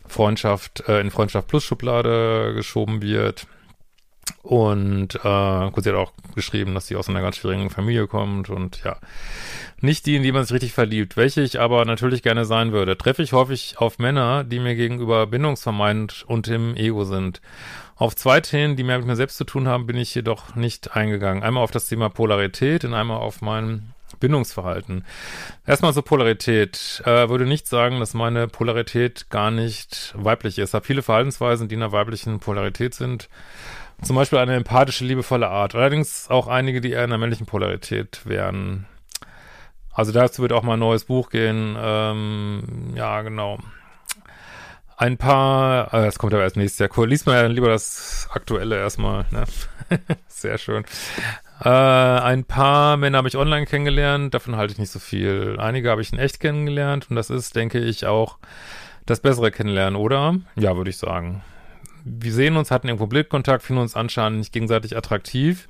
Freundschaft, 0.07 0.87
äh, 0.88 1.00
in 1.00 1.11
Freundschaft 1.11 1.49
Plus 1.49 1.64
Schublade 1.64 2.52
geschoben 2.55 3.00
wird. 3.00 3.47
Und 4.43 5.14
äh, 5.25 5.71
gut, 5.71 5.85
sie 5.85 5.91
hat 5.91 5.97
auch 5.97 6.12
geschrieben, 6.35 6.75
dass 6.75 6.87
sie 6.87 6.97
aus 6.97 7.09
einer 7.09 7.23
ganz 7.23 7.37
schwierigen 7.37 7.71
Familie 7.71 8.07
kommt 8.07 8.50
und 8.50 8.83
ja, 8.85 8.97
nicht 9.81 10.07
die, 10.07 10.17
in 10.17 10.23
die 10.23 10.33
man 10.33 10.45
sich 10.45 10.55
richtig 10.55 10.73
verliebt, 10.73 11.17
welche 11.17 11.43
ich 11.43 11.61
aber 11.61 11.85
natürlich 11.85 12.23
gerne 12.23 12.45
sein 12.45 12.73
würde. 12.73 12.97
Treffe 12.97 13.23
ich 13.23 13.33
häufig 13.33 13.79
auf 13.79 13.99
Männer, 13.99 14.45
die 14.45 14.61
mir 14.61 14.75
gegenüber 14.75 15.26
bindungsvermeidend 15.26 16.25
und 16.26 16.49
im 16.49 16.76
Ego 16.76 17.05
sind. 17.05 17.41
Auf 17.96 18.16
zwei 18.16 18.40
Themen, 18.40 18.76
die 18.76 18.84
mehr 18.84 18.99
mit 18.99 19.06
mir 19.06 19.16
selbst 19.16 19.37
zu 19.37 19.44
tun 19.44 19.68
haben, 19.68 19.87
bin 19.87 19.96
ich 19.96 20.14
jedoch 20.14 20.54
nicht 20.54 20.96
eingegangen. 20.96 21.42
Einmal 21.42 21.62
auf 21.62 21.70
das 21.70 21.87
Thema 21.87 22.08
Polarität 22.08 22.84
und 22.84 22.94
einmal 22.94 23.18
auf 23.18 23.42
mein 23.42 23.94
Bindungsverhalten. 24.18 25.04
Erstmal 25.66 25.92
zur 25.92 26.04
Polarität. 26.04 27.02
Äh, 27.04 27.28
würde 27.28 27.46
nicht 27.46 27.66
sagen, 27.66 28.00
dass 28.00 28.14
meine 28.14 28.49
Polarität 28.49 29.28
gar 29.30 29.50
nicht 29.50 30.14
weiblich 30.16 30.58
ist. 30.58 30.70
Ich 30.70 30.75
habe 30.75 30.87
viele 30.87 31.02
Verhaltensweisen, 31.02 31.68
die 31.68 31.75
in 31.75 31.82
einer 31.82 31.92
weiblichen 31.92 32.40
Polarität 32.40 32.94
sind. 32.94 33.28
Zum 34.02 34.16
Beispiel 34.16 34.38
eine 34.38 34.56
empathische, 34.56 35.04
liebevolle 35.04 35.49
Art. 35.49 35.75
Allerdings 35.75 36.28
auch 36.28 36.49
einige, 36.49 36.80
die 36.80 36.90
eher 36.90 37.04
in 37.04 37.11
einer 37.11 37.18
männlichen 37.18 37.46
Polarität 37.46 38.22
wären. 38.25 38.87
Also 39.92 40.11
dazu 40.12 40.42
wird 40.42 40.52
auch 40.52 40.62
mal 40.62 40.75
ein 40.75 40.80
neues 40.80 41.04
Buch 41.04 41.30
gehen. 41.30 41.76
Ähm, 41.78 42.92
ja, 42.94 43.22
genau. 43.22 43.58
Ein 45.02 45.16
paar, 45.16 45.92
äh, 45.92 46.04
das 46.04 46.16
kommt 46.16 46.32
aber 46.32 46.44
erst 46.44 46.56
nächstes 46.56 46.78
Jahr. 46.78 46.88
Cool. 46.97 47.09
Lies 47.09 47.26
mal 47.26 47.50
lieber 47.50 47.66
das 47.66 48.28
Aktuelle 48.30 48.78
erstmal. 48.78 49.26
Ne? 49.32 49.42
Sehr 50.28 50.59
schön. 50.59 50.85
Äh, 51.61 51.68
ein 51.68 52.44
paar 52.44 52.97
Männer 52.97 53.18
habe 53.18 53.26
ich 53.26 53.37
online 53.37 53.66
kennengelernt, 53.66 54.32
davon 54.32 54.54
halte 54.54 54.75
ich 54.75 54.78
nicht 54.78 54.92
so 54.92 55.00
viel. 55.00 55.56
Einige 55.59 55.90
habe 55.90 56.02
ich 56.02 56.12
in 56.12 56.21
echt 56.21 56.38
kennengelernt 56.38 57.09
und 57.11 57.16
das 57.16 57.30
ist, 57.30 57.56
denke 57.56 57.80
ich, 57.80 58.06
auch 58.06 58.38
das 59.04 59.18
bessere 59.18 59.50
Kennenlernen, 59.50 59.97
oder? 59.97 60.37
Ja, 60.54 60.76
würde 60.76 60.90
ich 60.90 60.99
sagen. 60.99 61.42
Wir 62.04 62.32
sehen 62.32 62.56
uns, 62.56 62.71
hatten 62.71 62.87
irgendwo 62.87 63.09
Blickkontakt, 63.09 63.64
finden 63.64 63.82
uns 63.82 63.97
anscheinend 63.97 64.38
nicht 64.38 64.52
gegenseitig 64.52 64.97
attraktiv. 64.97 65.68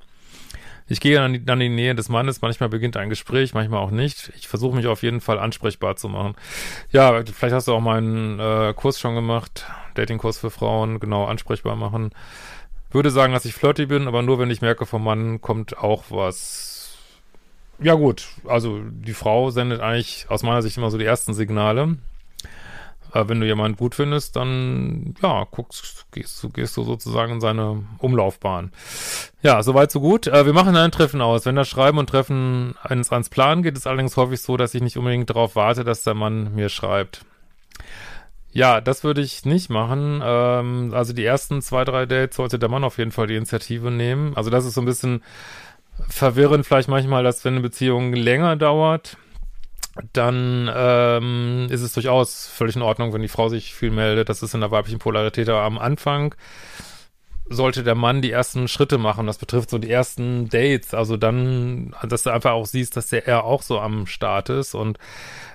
Ich 0.87 1.01
gehe 1.01 1.17
dann 1.17 1.35
in 1.35 1.61
die 1.61 1.69
Nähe 1.69 1.95
des 1.95 2.09
Mannes, 2.09 2.43
manchmal 2.43 2.69
beginnt 2.69 2.97
ein 2.97 3.09
Gespräch, 3.09 3.55
manchmal 3.55 3.81
auch 3.81 3.91
nicht. 3.91 4.33
Ich 4.37 4.49
versuche 4.49 4.77
mich 4.77 4.87
auf 4.87 5.03
jeden 5.03 5.21
Fall 5.21 5.39
ansprechbar 5.39 5.97
zu 5.97 6.09
machen. 6.09 6.35
Ja, 6.91 7.23
vielleicht 7.25 7.55
hast 7.55 7.69
du 7.69 7.75
auch 7.75 7.81
meinen 7.81 8.39
äh, 8.39 8.75
Kurs 8.75 9.01
schon 9.01 9.15
gemacht, 9.15 9.67
Datingkurs 9.95 10.39
für 10.39 10.51
Frauen, 10.51 11.01
genau, 11.01 11.25
ansprechbar 11.25 11.77
machen. 11.77 12.11
Würde 12.91 13.11
sagen, 13.11 13.33
dass 13.33 13.45
ich 13.47 13.55
flirty 13.55 13.87
bin, 13.87 14.07
aber 14.07 14.23
nur 14.23 14.39
wenn 14.39 14.51
ich 14.51 14.61
merke, 14.61 14.85
vom 14.85 15.05
Mann 15.05 15.41
kommt 15.41 15.79
auch 15.79 16.05
was. 16.11 16.99
Ja 17.81 17.95
gut, 17.95 18.29
also 18.47 18.81
die 18.85 19.15
Frau 19.15 19.51
sendet 19.51 19.81
eigentlich 19.81 20.27
aus 20.29 20.43
meiner 20.43 20.63
Sicht 20.63 20.77
immer 20.77 20.91
so 20.91 20.99
die 20.99 21.05
ersten 21.05 21.33
Signale. 21.33 21.97
Aber 23.13 23.29
wenn 23.29 23.41
du 23.41 23.47
jemanden 23.47 23.77
gut 23.77 23.95
findest, 23.95 24.37
dann, 24.37 25.15
ja, 25.23 25.47
guckst, 25.51 26.07
gehst 26.13 26.43
du, 26.43 26.49
gehst 26.49 26.77
du 26.77 26.83
sozusagen 26.83 27.35
in 27.35 27.41
seine 27.41 27.85
Umlaufbahn. 27.99 28.73
Ja, 29.43 29.63
soweit 29.63 29.93
so 29.93 30.01
gut. 30.01 30.27
Äh, 30.27 30.47
wir 30.47 30.55
machen 30.55 30.77
ein 30.77 30.91
Treffen 30.91 31.21
aus. 31.21 31.45
Wenn 31.45 31.57
das 31.57 31.69
Schreiben 31.69 31.99
und 31.99 32.09
Treffen 32.09 32.75
eines 32.83 33.13
ans 33.13 33.29
Plan 33.29 33.63
geht, 33.63 33.77
ist 33.77 33.87
allerdings 33.87 34.17
häufig 34.17 34.41
so, 34.41 34.57
dass 34.57 34.75
ich 34.75 34.83
nicht 34.83 34.97
unbedingt 34.97 35.29
darauf 35.29 35.57
warte, 35.57 35.85
dass 35.85 36.03
der 36.03 36.15
Mann 36.15 36.55
mir 36.55 36.71
schreibt. 36.71 37.25
Ja, 38.53 38.81
das 38.81 39.03
würde 39.03 39.23
ich 39.23 39.45
nicht 39.45 39.71
machen. 39.71 40.21
Ähm, 40.25 40.93
also 40.95 41.13
die 41.13 41.25
ersten 41.25 41.63
zwei, 41.63 41.85
drei 41.85 42.07
Dates 42.07 42.37
sollte 42.37 42.59
der 42.59 42.69
Mann 42.69 42.85
auf 42.85 42.99
jeden 42.99 43.13
Fall 43.13 43.27
die 43.27 43.37
Initiative 43.37 43.91
nehmen. 43.91 44.37
Also 44.37 44.51
das 44.51 44.65
ist 44.65 44.75
so 44.75 44.83
ein 44.83 44.87
bisschen 44.87 45.23
verwirrend 46.09 46.67
vielleicht 46.67 46.89
manchmal, 46.89 47.25
dass 47.25 47.45
wenn 47.45 47.55
eine 47.55 47.63
Beziehung 47.63 48.13
länger 48.15 48.57
dauert, 48.57 49.17
dann 50.13 50.71
ähm, 50.75 51.67
ist 51.71 51.83
es 51.83 51.93
durchaus 51.93 52.47
völlig 52.47 52.77
in 52.77 52.83
Ordnung, 52.83 53.13
wenn 53.13 53.23
die 53.23 53.29
Frau 53.29 53.49
sich 53.49 53.75
viel 53.75 53.91
meldet. 53.91 54.29
Das 54.29 54.43
ist 54.43 54.55
in 54.55 54.61
der 54.61 54.71
weiblichen 54.71 54.99
Polarität 54.99 55.49
aber 55.49 55.63
am 55.63 55.79
Anfang 55.79 56.35
sollte 57.49 57.83
der 57.83 57.95
Mann 57.95 58.23
die 58.23 58.31
ersten 58.31 58.69
Schritte 58.69 58.99
machen. 58.99 59.27
Das 59.27 59.39
betrifft 59.39 59.71
so 59.71 59.79
die 59.79 59.91
ersten 59.91 60.49
Dates. 60.49 60.95
Also 60.95 61.17
dann, 61.17 61.95
dass 62.09 62.23
du 62.23 62.31
einfach 62.31 62.53
auch 62.53 62.67
siehst, 62.67 62.97
dass 62.97 63.09
der 63.09 63.27
er 63.27 63.45
auch 63.45 63.63
so 63.63 63.79
am 63.81 64.07
Start 64.07 64.49
ist. 64.49 64.75
Und 64.75 64.99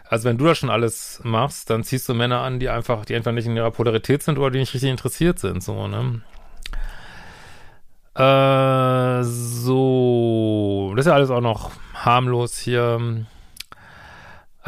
also 0.09 0.29
wenn 0.29 0.37
du 0.37 0.45
das 0.45 0.57
schon 0.57 0.69
alles 0.69 1.21
machst, 1.23 1.69
dann 1.69 1.83
ziehst 1.83 2.07
du 2.07 2.13
Männer 2.13 2.41
an, 2.41 2.59
die 2.59 2.69
einfach, 2.69 3.05
die 3.05 3.15
einfach 3.15 3.31
nicht 3.31 3.47
in 3.47 3.55
ihrer 3.55 3.71
Polarität 3.71 4.23
sind 4.23 4.37
oder 4.37 4.51
die 4.51 4.59
nicht 4.59 4.73
richtig 4.73 4.91
interessiert 4.91 5.39
sind. 5.39 5.63
So, 5.63 5.87
ne? 5.87 6.21
Äh, 8.15 9.23
so, 9.23 10.93
das 10.95 11.05
ist 11.05 11.09
ja 11.09 11.15
alles 11.15 11.29
auch 11.29 11.41
noch 11.41 11.71
harmlos 11.93 12.57
hier. 12.57 13.25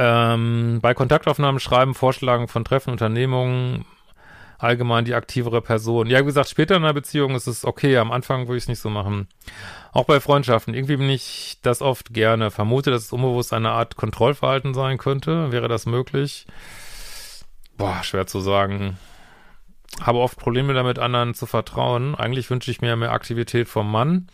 Ähm, 0.02 0.80
bei 0.82 0.94
Kontaktaufnahmen 0.94 1.60
schreiben, 1.60 1.94
Vorschlagen 1.94 2.48
von 2.48 2.64
Treffen, 2.64 2.92
Unternehmungen, 2.92 3.84
allgemein 4.58 5.04
die 5.04 5.14
aktivere 5.14 5.62
Person. 5.62 6.08
Ja, 6.08 6.22
wie 6.22 6.26
gesagt, 6.26 6.48
später 6.48 6.78
in 6.78 6.84
einer 6.86 6.94
Beziehung 6.94 7.36
ist 7.36 7.48
es 7.48 7.66
okay, 7.66 7.98
am 7.98 8.14
Anfang 8.14 8.48
würde 8.48 8.56
ich 8.56 8.64
es 8.64 8.70
nicht 8.70 8.80
so 8.80 8.90
machen. 8.90 9.28
Auch 9.92 10.06
bei 10.06 10.22
Freundschaften. 10.22 10.74
Irgendwie 10.74 10.96
bin 10.96 11.10
ich 11.10 11.58
das 11.64 11.82
oft 11.82 12.14
gerne. 12.14 12.50
Vermute, 12.50 12.92
dass 12.92 13.04
es 13.04 13.12
unbewusst 13.12 13.52
eine 13.52 13.72
Art 13.72 13.98
Kontrollverhalten 13.98 14.74
sein 14.74 14.98
könnte. 14.98 15.52
Wäre 15.52 15.68
das 15.68 15.86
möglich? 15.86 16.48
Boah, 17.76 18.02
schwer 18.02 18.26
zu 18.26 18.40
sagen. 18.40 18.98
Habe 20.00 20.20
oft 20.20 20.40
Probleme 20.40 20.74
damit, 20.74 20.98
anderen 20.98 21.34
zu 21.34 21.46
vertrauen. 21.46 22.16
Eigentlich 22.16 22.50
wünsche 22.50 22.72
ich 22.72 22.80
mir 22.80 22.96
mehr 22.96 23.12
Aktivität 23.12 23.68
vom 23.68 23.92
Mann 23.92 24.30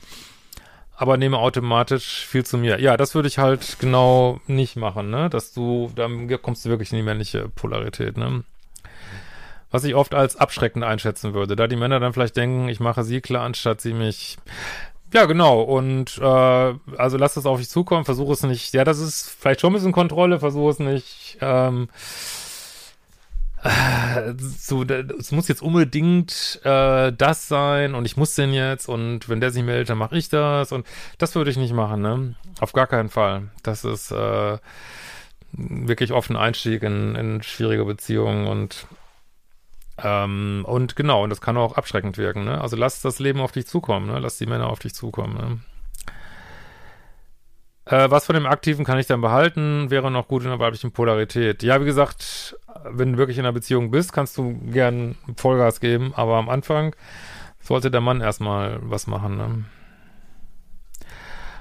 aber 0.98 1.18
nehme 1.18 1.38
automatisch 1.38 2.26
viel 2.26 2.46
zu 2.46 2.58
mir. 2.58 2.80
Ja, 2.80 2.98
das 2.98 3.16
würde 3.16 3.28
ich 3.28 3.38
halt 3.38 3.78
genau 3.80 4.40
nicht 4.48 4.76
machen, 4.76 5.10
ne? 5.10 5.30
Dass 5.30 5.54
du, 5.54 5.92
dann 5.96 6.30
kommst 6.42 6.66
du 6.66 6.70
wirklich 6.70 6.92
in 6.92 6.98
die 6.98 7.04
männliche 7.04 7.50
Polarität, 7.50 8.18
ne? 8.18 8.44
Was 9.72 9.84
ich 9.84 9.96
oft 9.96 10.14
als 10.14 10.38
abschreckend 10.38 10.86
einschätzen 10.86 11.34
würde, 11.34 11.56
da 11.56 11.68
die 11.68 11.76
Männer 11.76 12.00
dann 12.00 12.14
vielleicht 12.14 12.38
denken, 12.38 12.70
ich 12.70 12.80
mache 12.80 13.04
sie 13.04 13.20
klar, 13.20 13.44
anstatt 13.44 13.82
sie 13.82 13.94
mich. 13.94 14.38
Ja, 15.14 15.26
genau. 15.26 15.62
Und 15.62 16.18
äh, 16.18 16.74
also 16.98 17.18
lass 17.18 17.36
es 17.36 17.46
auf 17.46 17.60
dich 17.60 17.70
zukommen, 17.70 18.06
versuche 18.06 18.34
es 18.34 18.44
nicht. 18.44 18.74
Ja, 18.74 18.84
das 18.84 19.00
ist 19.00 19.36
vielleicht 19.40 19.62
schon 19.62 19.72
ein 19.72 19.76
bisschen 19.76 19.92
Kontrolle, 19.92 20.40
versuche 20.40 20.72
es 20.72 20.80
nicht. 20.80 21.38
Ähm, 21.42 21.90
so, 24.38 24.84
es 24.84 25.32
muss 25.32 25.48
jetzt 25.48 25.62
unbedingt 25.62 26.60
äh, 26.64 27.12
das 27.12 27.48
sein 27.48 27.96
und 27.96 28.06
ich 28.06 28.18
muss 28.18 28.36
den 28.36 28.54
jetzt 28.54 28.88
und 28.88 29.28
wenn 29.30 29.42
der 29.42 29.52
sich 29.52 29.64
meldet, 29.64 29.90
dann 29.90 29.98
mache 29.98 30.18
ich 30.18 30.30
das 30.30 30.72
und 30.72 30.86
das 31.18 31.36
würde 31.36 31.52
ich 31.52 31.58
nicht 31.58 31.74
machen, 31.74 32.02
ne? 32.02 32.36
Auf 32.60 32.74
gar 32.74 32.88
keinen 32.88 33.10
Fall. 33.10 33.50
Das 33.64 33.84
ist 33.84 34.12
äh, 34.12 34.58
wirklich 35.52 36.12
oft 36.12 36.30
ein 36.30 36.38
Einstieg 36.38 36.84
in, 36.84 37.16
in 37.16 37.44
schwierige 37.44 37.86
Beziehungen 37.86 38.48
und 38.48 38.88
ähm, 39.98 40.64
und 40.68 40.96
genau, 40.96 41.24
und 41.24 41.30
das 41.30 41.42
kann 41.42 41.58
auch 41.58 41.78
abschreckend 41.78 42.18
wirken, 42.18 42.44
ne? 42.44 42.62
Also 42.62 42.76
lass 42.76 43.02
das 43.02 43.20
Leben 43.20 43.40
auf 43.40 43.54
dich 43.54 43.66
zukommen, 43.66 44.08
ne? 44.08 44.20
Lass 44.20 44.38
die 44.38 44.46
Männer 44.46 44.68
auf 44.68 44.80
dich 44.80 44.94
zukommen, 44.94 45.36
ne? 45.36 45.60
Äh, 47.86 48.10
was 48.10 48.26
von 48.26 48.34
dem 48.34 48.48
Aktiven 48.48 48.84
kann 48.84 48.98
ich 48.98 49.08
dann 49.08 49.22
behalten? 49.22 49.92
Wäre 49.92 50.10
noch 50.10 50.28
gut 50.28 50.44
in 50.44 50.50
der 50.50 50.60
weiblichen 50.60 50.92
Polarität. 50.92 51.62
Ja, 51.64 51.80
wie 51.82 51.86
gesagt, 51.86 52.58
wenn 52.84 53.14
du 53.14 53.18
wirklich 53.18 53.38
in 53.38 53.46
einer 53.46 53.54
Beziehung 53.54 53.92
bist, 53.92 54.12
kannst 54.14 54.38
du 54.38 54.58
gern 54.72 55.16
Vollgas 55.36 55.80
geben, 55.80 56.14
aber 56.16 56.36
am 56.38 56.50
Anfang 56.50 56.96
sollte 57.62 57.92
der 57.92 58.02
Mann 58.02 58.22
erstmal 58.22 58.80
was 58.82 59.08
machen. 59.08 59.38
Ne? 59.38 59.64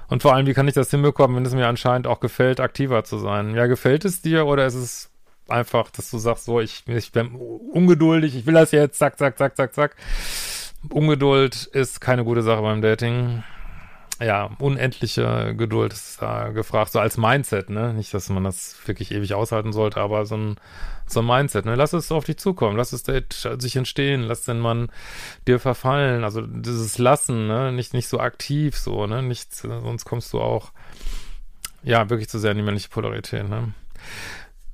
Und 0.09 0.23
vor 0.23 0.35
allem, 0.35 0.47
wie 0.47 0.55
kann 0.55 0.69
ich 0.69 0.75
das 0.75 0.91
hinbekommen, 0.91 1.37
wenn 1.37 1.47
es 1.47 1.55
mir 1.55 1.67
anscheinend 1.67 2.07
auch 2.07 2.21
gefällt, 2.21 2.61
aktiver 2.61 3.05
zu 3.05 3.19
sein? 3.19 3.55
Ja, 3.55 3.67
gefällt 3.67 4.05
es 4.05 4.23
dir 4.23 4.47
oder 4.47 4.67
ist 4.67 4.75
es 4.75 5.11
einfach, 5.49 5.91
dass 5.91 6.11
du 6.11 6.19
sagst, 6.19 6.45
so, 6.45 6.61
ich, 6.61 6.85
ich 6.87 7.13
bin 7.13 7.35
ungeduldig, 7.35 8.37
ich 8.37 8.47
will 8.47 8.55
das 8.55 8.71
jetzt, 8.73 8.99
zack, 8.99 9.19
zack, 9.19 9.37
zack, 9.39 9.57
zack, 9.57 9.75
zack. 9.75 9.97
Ungeduld 10.91 11.65
ist 11.73 12.01
keine 12.01 12.25
gute 12.25 12.43
Sache 12.43 12.63
beim 12.63 12.83
Dating. 12.83 13.43
Ja, 14.21 14.51
unendliche 14.59 15.55
Geduld 15.57 15.93
ist 15.93 16.23
da 16.23 16.51
gefragt, 16.51 16.93
so 16.93 17.01
als 17.01 17.17
Mindset, 17.17 17.69
ne? 17.71 17.93
Nicht, 17.93 18.15
dass 18.15 18.29
man 18.29 18.45
das 18.45 18.77
wirklich 18.87 19.11
ewig 19.11 19.35
aushalten 19.35 19.73
sollte, 19.73 20.01
aber 20.01 20.25
so 20.25 20.37
ein, 20.37 20.57
so 21.07 21.21
ein 21.21 21.27
Mindset, 21.27 21.65
ne? 21.65 21.75
Lass 21.75 21.93
es 21.93 22.13
auf 22.13 22.25
dich 22.25 22.39
zukommen, 22.39 22.77
lass 22.77 22.93
es 22.93 23.05
sich 23.59 23.77
entstehen, 23.77 24.23
lass 24.23 24.45
den 24.45 24.61
Mann 24.61 24.89
dir 25.49 25.59
verfallen, 25.59 26.23
also 26.23 26.43
dieses 26.43 26.99
Lassen, 26.99 27.49
ne? 27.49 27.73
Nicht, 27.73 27.93
nicht 27.93 28.09
so 28.09 28.21
aktiv, 28.21 28.77
so, 28.77 29.07
ne? 29.07 29.23
Nicht, 29.23 29.53
sonst 29.55 30.05
kommst 30.05 30.33
du 30.33 30.41
auch, 30.41 30.71
ja, 31.83 32.09
wirklich 32.09 32.29
zu 32.29 32.39
sehr 32.39 32.53
in 32.53 32.59
die 32.59 32.63
männliche 32.63 32.91
Polarität, 32.91 33.49
ne? 33.49 33.75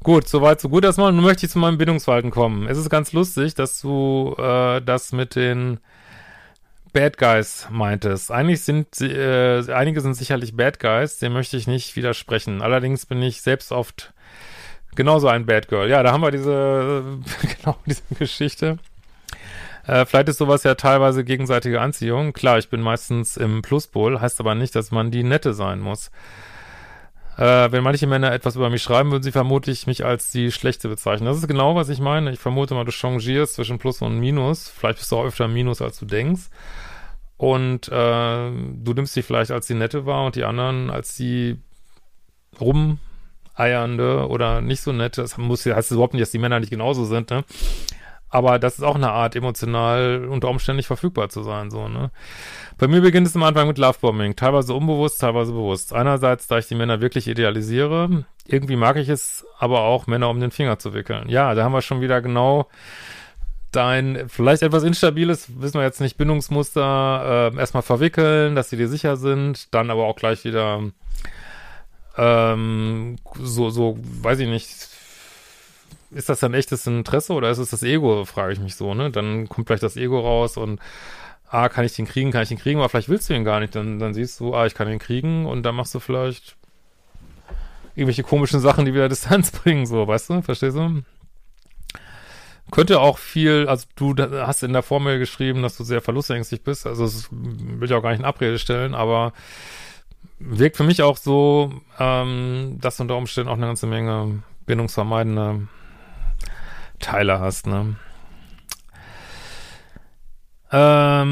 Gut, 0.02 0.28
soweit, 0.28 0.60
so 0.60 0.68
gut 0.68 0.84
erstmal. 0.84 1.12
Nun 1.12 1.24
möchte 1.24 1.44
ich 1.44 1.52
zu 1.52 1.58
meinem 1.58 1.76
Bindungsverhalten 1.76 2.30
kommen. 2.30 2.66
Es 2.66 2.78
ist 2.78 2.88
ganz 2.88 3.12
lustig, 3.12 3.54
dass 3.54 3.80
du 3.80 4.34
äh, 4.38 4.80
das 4.80 5.12
mit 5.12 5.34
den 5.34 5.78
Bad 6.92 7.18
Guys 7.18 7.68
meintest. 7.70 8.30
Eigentlich 8.30 8.62
sind, 8.62 9.00
äh, 9.00 9.62
einige 9.72 10.00
sind 10.00 10.14
sicherlich 10.14 10.56
Bad 10.56 10.80
Guys, 10.80 11.18
dem 11.18 11.32
möchte 11.32 11.56
ich 11.56 11.66
nicht 11.66 11.96
widersprechen. 11.96 12.62
Allerdings 12.62 13.06
bin 13.06 13.22
ich 13.22 13.42
selbst 13.42 13.72
oft 13.72 14.12
genauso 14.94 15.28
ein 15.28 15.46
Bad 15.46 15.68
Girl. 15.68 15.88
Ja, 15.88 16.02
da 16.02 16.12
haben 16.12 16.22
wir 16.22 16.30
diese, 16.30 17.18
genau 17.62 17.76
diese 17.86 18.02
Geschichte. 18.18 18.78
Äh, 19.86 20.04
vielleicht 20.04 20.28
ist 20.28 20.38
sowas 20.38 20.62
ja 20.62 20.74
teilweise 20.74 21.24
gegenseitige 21.24 21.80
Anziehung. 21.80 22.32
Klar, 22.32 22.58
ich 22.58 22.68
bin 22.68 22.80
meistens 22.80 23.36
im 23.36 23.62
Pluspol, 23.62 24.20
heißt 24.20 24.40
aber 24.40 24.54
nicht, 24.54 24.74
dass 24.74 24.90
man 24.90 25.10
die 25.10 25.22
Nette 25.22 25.54
sein 25.54 25.80
muss. 25.80 26.10
Äh, 27.40 27.72
wenn 27.72 27.82
manche 27.82 28.06
Männer 28.06 28.32
etwas 28.32 28.56
über 28.56 28.68
mich 28.68 28.82
schreiben, 28.82 29.10
würden 29.10 29.22
sie 29.22 29.32
vermutlich 29.32 29.86
mich 29.86 30.04
als 30.04 30.30
die 30.30 30.52
Schlechte 30.52 30.88
bezeichnen. 30.88 31.24
Das 31.24 31.38
ist 31.38 31.48
genau, 31.48 31.74
was 31.74 31.88
ich 31.88 31.98
meine. 31.98 32.32
Ich 32.32 32.38
vermute 32.38 32.74
mal, 32.74 32.84
du 32.84 32.92
changierst 32.92 33.54
zwischen 33.54 33.78
Plus 33.78 34.02
und 34.02 34.18
Minus. 34.20 34.68
Vielleicht 34.68 34.98
bist 34.98 35.10
du 35.10 35.16
auch 35.16 35.24
öfter 35.24 35.48
Minus, 35.48 35.80
als 35.80 35.98
du 35.98 36.04
denkst. 36.04 36.50
Und 37.38 37.88
äh, 37.88 38.50
du 38.50 38.92
nimmst 38.94 39.16
dich 39.16 39.24
vielleicht 39.24 39.52
als 39.52 39.66
die 39.66 39.74
Nette 39.74 40.04
wahr 40.04 40.26
und 40.26 40.36
die 40.36 40.44
anderen 40.44 40.90
als 40.90 41.16
die 41.16 41.56
rumeiernde 42.60 44.28
oder 44.28 44.60
nicht 44.60 44.82
so 44.82 44.92
nette. 44.92 45.22
Das 45.22 45.38
muss, 45.38 45.64
heißt 45.64 45.92
überhaupt 45.92 46.12
nicht, 46.12 46.20
dass 46.20 46.32
die 46.32 46.38
Männer 46.38 46.60
nicht 46.60 46.68
genauso 46.68 47.06
sind, 47.06 47.30
ne? 47.30 47.44
Aber 48.30 48.58
das 48.58 48.78
ist 48.78 48.84
auch 48.84 48.94
eine 48.94 49.10
Art, 49.10 49.34
emotional 49.34 50.24
unter 50.28 50.48
Umständen 50.48 50.76
nicht 50.76 50.86
verfügbar 50.86 51.28
zu 51.28 51.42
sein, 51.42 51.70
so, 51.70 51.88
ne? 51.88 52.10
Bei 52.78 52.88
mir 52.88 53.02
beginnt 53.02 53.26
es 53.26 53.36
am 53.36 53.42
Anfang 53.42 53.68
mit 53.68 53.76
Lovebombing. 53.76 54.36
Teilweise 54.36 54.72
unbewusst, 54.72 55.20
teilweise 55.20 55.52
bewusst. 55.52 55.92
Einerseits, 55.92 56.46
da 56.46 56.58
ich 56.58 56.66
die 56.66 56.74
Männer 56.74 57.00
wirklich 57.02 57.28
idealisiere. 57.28 58.24
Irgendwie 58.46 58.76
mag 58.76 58.96
ich 58.96 59.08
es 59.08 59.44
aber 59.58 59.80
auch, 59.80 60.06
Männer 60.06 60.30
um 60.30 60.40
den 60.40 60.50
Finger 60.50 60.78
zu 60.78 60.94
wickeln. 60.94 61.28
Ja, 61.28 61.54
da 61.54 61.64
haben 61.64 61.72
wir 61.72 61.82
schon 61.82 62.00
wieder 62.00 62.22
genau 62.22 62.68
dein 63.72 64.28
vielleicht 64.28 64.62
etwas 64.62 64.82
instabiles, 64.82 65.48
wissen 65.60 65.78
wir 65.78 65.84
jetzt 65.84 66.00
nicht, 66.00 66.16
Bindungsmuster 66.16 67.52
äh, 67.54 67.58
erstmal 67.58 67.82
verwickeln, 67.82 68.54
dass 68.54 68.70
sie 68.70 68.76
dir 68.76 68.88
sicher 68.88 69.16
sind, 69.16 69.72
dann 69.74 69.90
aber 69.90 70.06
auch 70.06 70.16
gleich 70.16 70.44
wieder 70.44 70.82
ähm, 72.16 73.16
so, 73.38 73.70
so, 73.70 73.98
weiß 74.00 74.40
ich 74.40 74.48
nicht, 74.48 74.88
ist 76.10 76.28
das 76.28 76.40
dann 76.40 76.54
echtes 76.54 76.86
Interesse 76.86 77.32
oder 77.32 77.50
ist 77.50 77.58
es 77.58 77.70
das 77.70 77.82
Ego, 77.82 78.24
frage 78.24 78.52
ich 78.52 78.60
mich 78.60 78.74
so, 78.74 78.94
ne? 78.94 79.10
Dann 79.10 79.48
kommt 79.48 79.68
vielleicht 79.68 79.82
das 79.82 79.96
Ego 79.96 80.20
raus 80.20 80.56
und 80.56 80.80
ah, 81.48 81.68
kann 81.68 81.84
ich 81.84 81.94
den 81.94 82.06
kriegen, 82.06 82.30
kann 82.30 82.42
ich 82.42 82.48
den 82.48 82.58
kriegen, 82.58 82.80
aber 82.80 82.88
vielleicht 82.88 83.08
willst 83.08 83.28
du 83.28 83.34
ihn 83.34 83.44
gar 83.44 83.60
nicht, 83.60 83.74
dann, 83.74 83.98
dann 83.98 84.14
siehst 84.14 84.40
du, 84.40 84.54
ah, 84.54 84.66
ich 84.66 84.74
kann 84.74 84.90
ihn 84.90 84.98
kriegen 84.98 85.46
und 85.46 85.62
dann 85.62 85.74
machst 85.74 85.94
du 85.94 86.00
vielleicht 86.00 86.56
irgendwelche 87.94 88.22
komischen 88.22 88.60
Sachen, 88.60 88.84
die 88.84 88.94
wieder 88.94 89.08
Distanz 89.10 89.50
bringen, 89.50 89.86
so, 89.86 90.06
weißt 90.06 90.30
du, 90.30 90.42
verstehst 90.42 90.76
du? 90.76 91.02
Könnte 92.70 93.00
auch 93.00 93.18
viel, 93.18 93.66
also 93.68 93.86
du 93.96 94.14
hast 94.16 94.62
in 94.62 94.72
der 94.72 94.84
Formel 94.84 95.18
geschrieben, 95.18 95.62
dass 95.62 95.76
du 95.76 95.82
sehr 95.82 96.00
verlustängstlich 96.00 96.62
bist, 96.62 96.86
also 96.86 97.04
das 97.04 97.28
will 97.30 97.88
ich 97.88 97.94
auch 97.94 98.02
gar 98.02 98.10
nicht 98.10 98.20
in 98.20 98.24
Abrede 98.24 98.60
stellen, 98.60 98.94
aber 98.94 99.32
wirkt 100.38 100.76
für 100.76 100.84
mich 100.84 101.02
auch 101.02 101.16
so, 101.16 101.72
ähm, 101.98 102.78
dass 102.80 103.00
unter 103.00 103.16
Umständen 103.16 103.50
auch 103.50 103.56
eine 103.56 103.66
ganze 103.66 103.88
Menge 103.88 104.42
bindungsvermeidende 104.66 105.66
Teile 107.00 107.40
hast, 107.40 107.66
ne? 107.66 107.96
Ähm, 110.72 111.28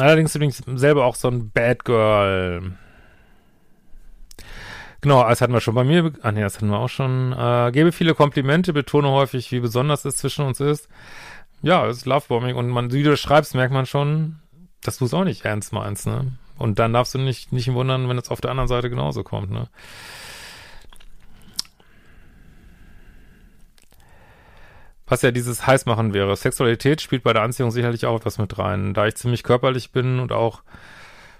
allerdings 0.00 0.34
übrigens 0.34 0.60
selber 0.66 1.04
auch 1.04 1.14
so 1.14 1.28
ein 1.28 1.50
Bad 1.50 1.84
Girl. 1.84 2.72
Genau, 5.00 5.28
das 5.28 5.40
hatten 5.40 5.52
wir 5.52 5.60
schon 5.60 5.76
bei 5.76 5.84
mir. 5.84 6.12
Ah 6.22 6.32
nee, 6.32 6.40
das 6.40 6.56
hatten 6.56 6.70
wir 6.70 6.78
auch 6.78 6.88
schon. 6.88 7.32
Äh, 7.32 7.70
gebe 7.72 7.92
viele 7.92 8.14
Komplimente, 8.14 8.72
betone 8.72 9.08
häufig, 9.10 9.52
wie 9.52 9.60
besonders 9.60 10.04
es 10.04 10.16
zwischen 10.16 10.44
uns 10.44 10.58
ist. 10.58 10.88
Ja, 11.62 11.86
es 11.86 11.98
ist 11.98 12.06
Lovebombing 12.06 12.56
und 12.56 12.68
man, 12.68 12.92
wie 12.92 13.02
du 13.04 13.10
das 13.10 13.20
schreibst, 13.20 13.54
merkt 13.54 13.72
man 13.72 13.86
schon, 13.86 14.40
dass 14.82 14.98
du 14.98 15.04
es 15.04 15.14
auch 15.14 15.24
nicht 15.24 15.44
ernst 15.44 15.72
meinst, 15.72 16.06
ne? 16.06 16.32
Und 16.56 16.80
dann 16.80 16.92
darfst 16.92 17.14
du 17.14 17.18
nicht, 17.18 17.52
nicht 17.52 17.72
wundern, 17.72 18.08
wenn 18.08 18.18
es 18.18 18.30
auf 18.30 18.40
der 18.40 18.50
anderen 18.50 18.68
Seite 18.68 18.90
genauso 18.90 19.22
kommt, 19.22 19.50
ne? 19.50 19.68
Was 25.08 25.22
ja 25.22 25.30
dieses 25.30 25.66
Heißmachen 25.66 26.12
wäre. 26.12 26.36
Sexualität 26.36 27.00
spielt 27.00 27.22
bei 27.22 27.32
der 27.32 27.42
Anziehung 27.42 27.70
sicherlich 27.70 28.06
auch 28.06 28.16
etwas 28.16 28.38
mit 28.38 28.58
rein. 28.58 28.94
Da 28.94 29.06
ich 29.06 29.16
ziemlich 29.16 29.42
körperlich 29.42 29.90
bin 29.90 30.20
und 30.20 30.32
auch 30.32 30.62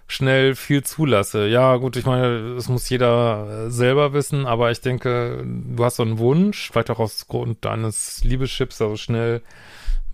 schnell 0.06 0.54
viel 0.54 0.82
zulasse. 0.82 1.46
Ja, 1.48 1.76
gut, 1.76 1.96
ich 1.96 2.06
meine, 2.06 2.54
das 2.54 2.68
muss 2.68 2.88
jeder 2.88 3.70
selber 3.70 4.14
wissen, 4.14 4.46
aber 4.46 4.70
ich 4.70 4.80
denke, 4.80 5.44
du 5.44 5.84
hast 5.84 5.96
so 5.96 6.02
einen 6.02 6.18
Wunsch, 6.18 6.70
vielleicht 6.70 6.90
auch 6.90 6.98
aus 6.98 7.28
Grund 7.28 7.64
deines 7.64 8.24
Liebeschips, 8.24 8.80
also 8.80 8.96
schnell 8.96 9.42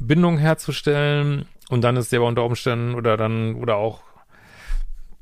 Bindung 0.01 0.37
herzustellen 0.37 1.47
und 1.69 1.83
dann 1.83 1.97
ist 1.97 2.11
dir 2.11 2.19
aber 2.19 2.27
unter 2.27 2.45
Umständen 2.45 2.97
oder 2.97 3.17
dann, 3.17 3.55
oder 3.55 3.77
auch 3.77 4.01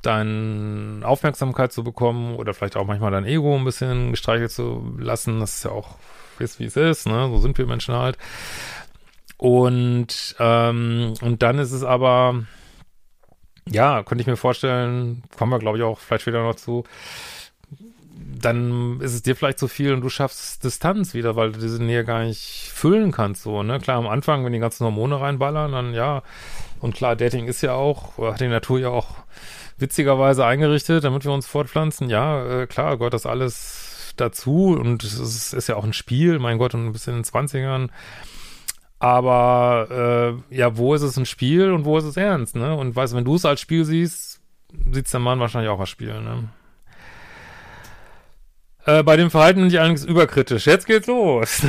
deine 0.01 1.07
Aufmerksamkeit 1.07 1.73
zu 1.73 1.85
bekommen 1.85 2.35
oder 2.37 2.55
vielleicht 2.55 2.77
auch 2.77 2.87
manchmal 2.87 3.13
dein 3.13 3.27
Ego 3.27 3.55
ein 3.55 3.65
bisschen 3.65 4.11
gestreichelt 4.11 4.51
zu 4.51 4.97
lassen. 4.99 5.39
Das 5.39 5.57
ist 5.57 5.65
ja 5.65 5.71
auch, 5.71 5.97
ist 6.43 6.59
wie 6.59 6.65
es 6.65 6.77
ist, 6.77 7.07
ne? 7.07 7.29
So 7.31 7.39
sind 7.39 7.57
wir 7.59 7.67
Menschen 7.67 7.95
halt. 7.95 8.19
Und, 9.39 10.37
ähm, 10.39 11.15
und 11.21 11.43
dann 11.43 11.59
ist 11.59 11.73
es 11.73 11.83
aber, 11.83 12.45
ja, 13.69 14.03
könnte 14.05 14.23
ich 14.23 14.29
mir 14.29 14.37
vorstellen, 14.37 15.25
kommen 15.37 15.51
wir, 15.53 15.59
glaube 15.59 15.79
ich, 15.79 15.85
auch 15.85 15.99
vielleicht 15.99 16.27
wieder 16.27 16.43
noch 16.43 16.55
zu, 16.55 16.85
dann 18.41 19.01
ist 19.01 19.15
es 19.15 19.23
dir 19.23 19.35
vielleicht 19.35 19.59
zu 19.59 19.69
viel 19.69 19.93
und 19.95 20.01
du 20.01 20.09
schaffst 20.09 20.65
Distanz 20.65 21.15
wieder, 21.15 21.37
weil 21.37 21.53
du 21.53 21.61
diese 21.61 21.83
Nähe 21.83 22.05
gar 22.05 22.25
nicht 22.25 22.71
füllen 22.73 23.11
kannst, 23.11 23.43
so, 23.43 23.63
ne? 23.63 23.81
Klar, 23.81 23.99
am 23.99 24.07
Anfang, 24.07 24.45
wenn 24.45 24.53
die 24.53 24.59
ganzen 24.59 24.85
Hormone 24.85 25.21
reinballern, 25.21 25.73
dann 25.73 25.95
ja. 25.95 26.23
Und 26.81 26.95
klar, 26.95 27.17
Dating 27.17 27.47
ist 27.47 27.63
ja 27.63 27.75
auch, 27.75 28.19
hat 28.19 28.41
die 28.41 28.49
Natur 28.49 28.79
ja 28.79 28.89
auch 28.89 29.09
witzigerweise 29.79 30.45
eingerichtet, 30.47 31.05
damit 31.05 31.25
wir 31.25 31.33
uns 31.33 31.47
fortpflanzen. 31.47 32.11
Ja, 32.11 32.63
äh, 32.63 32.67
klar, 32.67 32.97
gehört 32.97 33.15
das 33.15 33.27
alles 33.27 33.82
dazu 34.17 34.77
und 34.79 35.03
es 35.05 35.19
ist, 35.19 35.53
ist 35.53 35.69
ja 35.69 35.77
auch 35.77 35.85
ein 35.85 35.93
Spiel, 35.93 36.39
mein 36.39 36.59
Gott, 36.59 36.75
und 36.75 36.87
ein 36.87 36.93
bisschen 36.93 37.17
in 37.17 37.23
den 37.23 37.31
20ern 37.31 37.89
aber 39.03 40.39
äh, 40.49 40.57
ja, 40.57 40.77
wo 40.77 40.95
ist 40.95 41.03
es 41.03 41.17
ein 41.17 41.27
Spiel 41.27 41.73
und 41.73 41.85
wo 41.85 41.99
ist 41.99 42.05
es 42.05 42.17
ernst, 42.17 42.55
ne? 42.55 42.77
Und 42.77 42.95
weißt 42.95 43.13
du, 43.13 43.17
wenn 43.17 43.25
du 43.25 43.35
es 43.35 43.45
als 43.45 43.61
Spiel 43.61 43.85
siehst, 43.85 44.41
sieht 44.93 45.13
der 45.13 45.19
Mann 45.19 45.41
wahrscheinlich 45.41 45.71
auch 45.73 45.81
als 45.81 45.89
Spiel, 45.89 46.21
ne? 46.21 46.51
Äh, 48.87 49.03
bei 49.03 49.17
dem 49.17 49.33
Verhalten 49.33 49.59
bin 49.59 49.69
ich 49.71 49.81
allerdings 49.81 50.05
überkritisch. 50.05 50.67
Jetzt 50.67 50.87
geht's 50.87 51.09
los. 51.09 51.67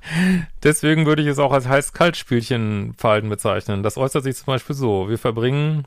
Deswegen 0.62 1.04
würde 1.04 1.20
ich 1.20 1.28
es 1.28 1.38
auch 1.38 1.52
als 1.52 1.68
heiß-kalt-Spielchen-Verhalten 1.68 3.28
bezeichnen. 3.28 3.82
Das 3.82 3.98
äußert 3.98 4.24
sich 4.24 4.36
zum 4.36 4.46
Beispiel 4.46 4.74
so. 4.74 5.10
Wir 5.10 5.18
verbringen 5.18 5.84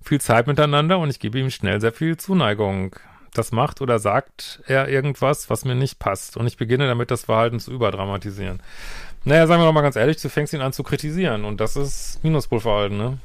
viel 0.00 0.20
Zeit 0.20 0.46
miteinander 0.46 1.00
und 1.00 1.10
ich 1.10 1.18
gebe 1.18 1.40
ihm 1.40 1.50
schnell 1.50 1.80
sehr 1.80 1.92
viel 1.92 2.16
Zuneigung. 2.16 2.94
Das 3.34 3.52
macht 3.52 3.82
oder 3.82 3.98
sagt 3.98 4.62
er 4.66 4.88
irgendwas, 4.88 5.50
was 5.50 5.64
mir 5.64 5.74
nicht 5.74 5.98
passt. 5.98 6.36
Und 6.36 6.46
ich 6.46 6.56
beginne 6.56 6.86
damit, 6.86 7.10
das 7.10 7.24
Verhalten 7.24 7.60
zu 7.60 7.72
überdramatisieren. 7.72 8.62
Naja, 9.24 9.46
sagen 9.46 9.60
wir 9.60 9.66
doch 9.66 9.72
mal 9.72 9.82
ganz 9.82 9.96
ehrlich, 9.96 10.22
du 10.22 10.28
fängst 10.28 10.52
ihn 10.52 10.60
an 10.60 10.72
zu 10.72 10.82
kritisieren 10.82 11.44
und 11.44 11.60
das 11.60 11.76
ist 11.76 12.22
Minuspolverhalten, 12.22 12.96
ne? 12.96 13.18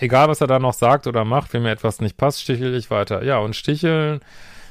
Egal, 0.00 0.28
was 0.28 0.40
er 0.40 0.46
da 0.46 0.58
noch 0.58 0.72
sagt 0.72 1.06
oder 1.06 1.24
macht, 1.24 1.52
wenn 1.52 1.62
mir 1.62 1.70
etwas 1.70 2.00
nicht 2.00 2.16
passt, 2.16 2.40
stichel 2.42 2.74
ich 2.74 2.90
weiter. 2.90 3.22
Ja, 3.22 3.38
und 3.38 3.54
sticheln 3.56 4.20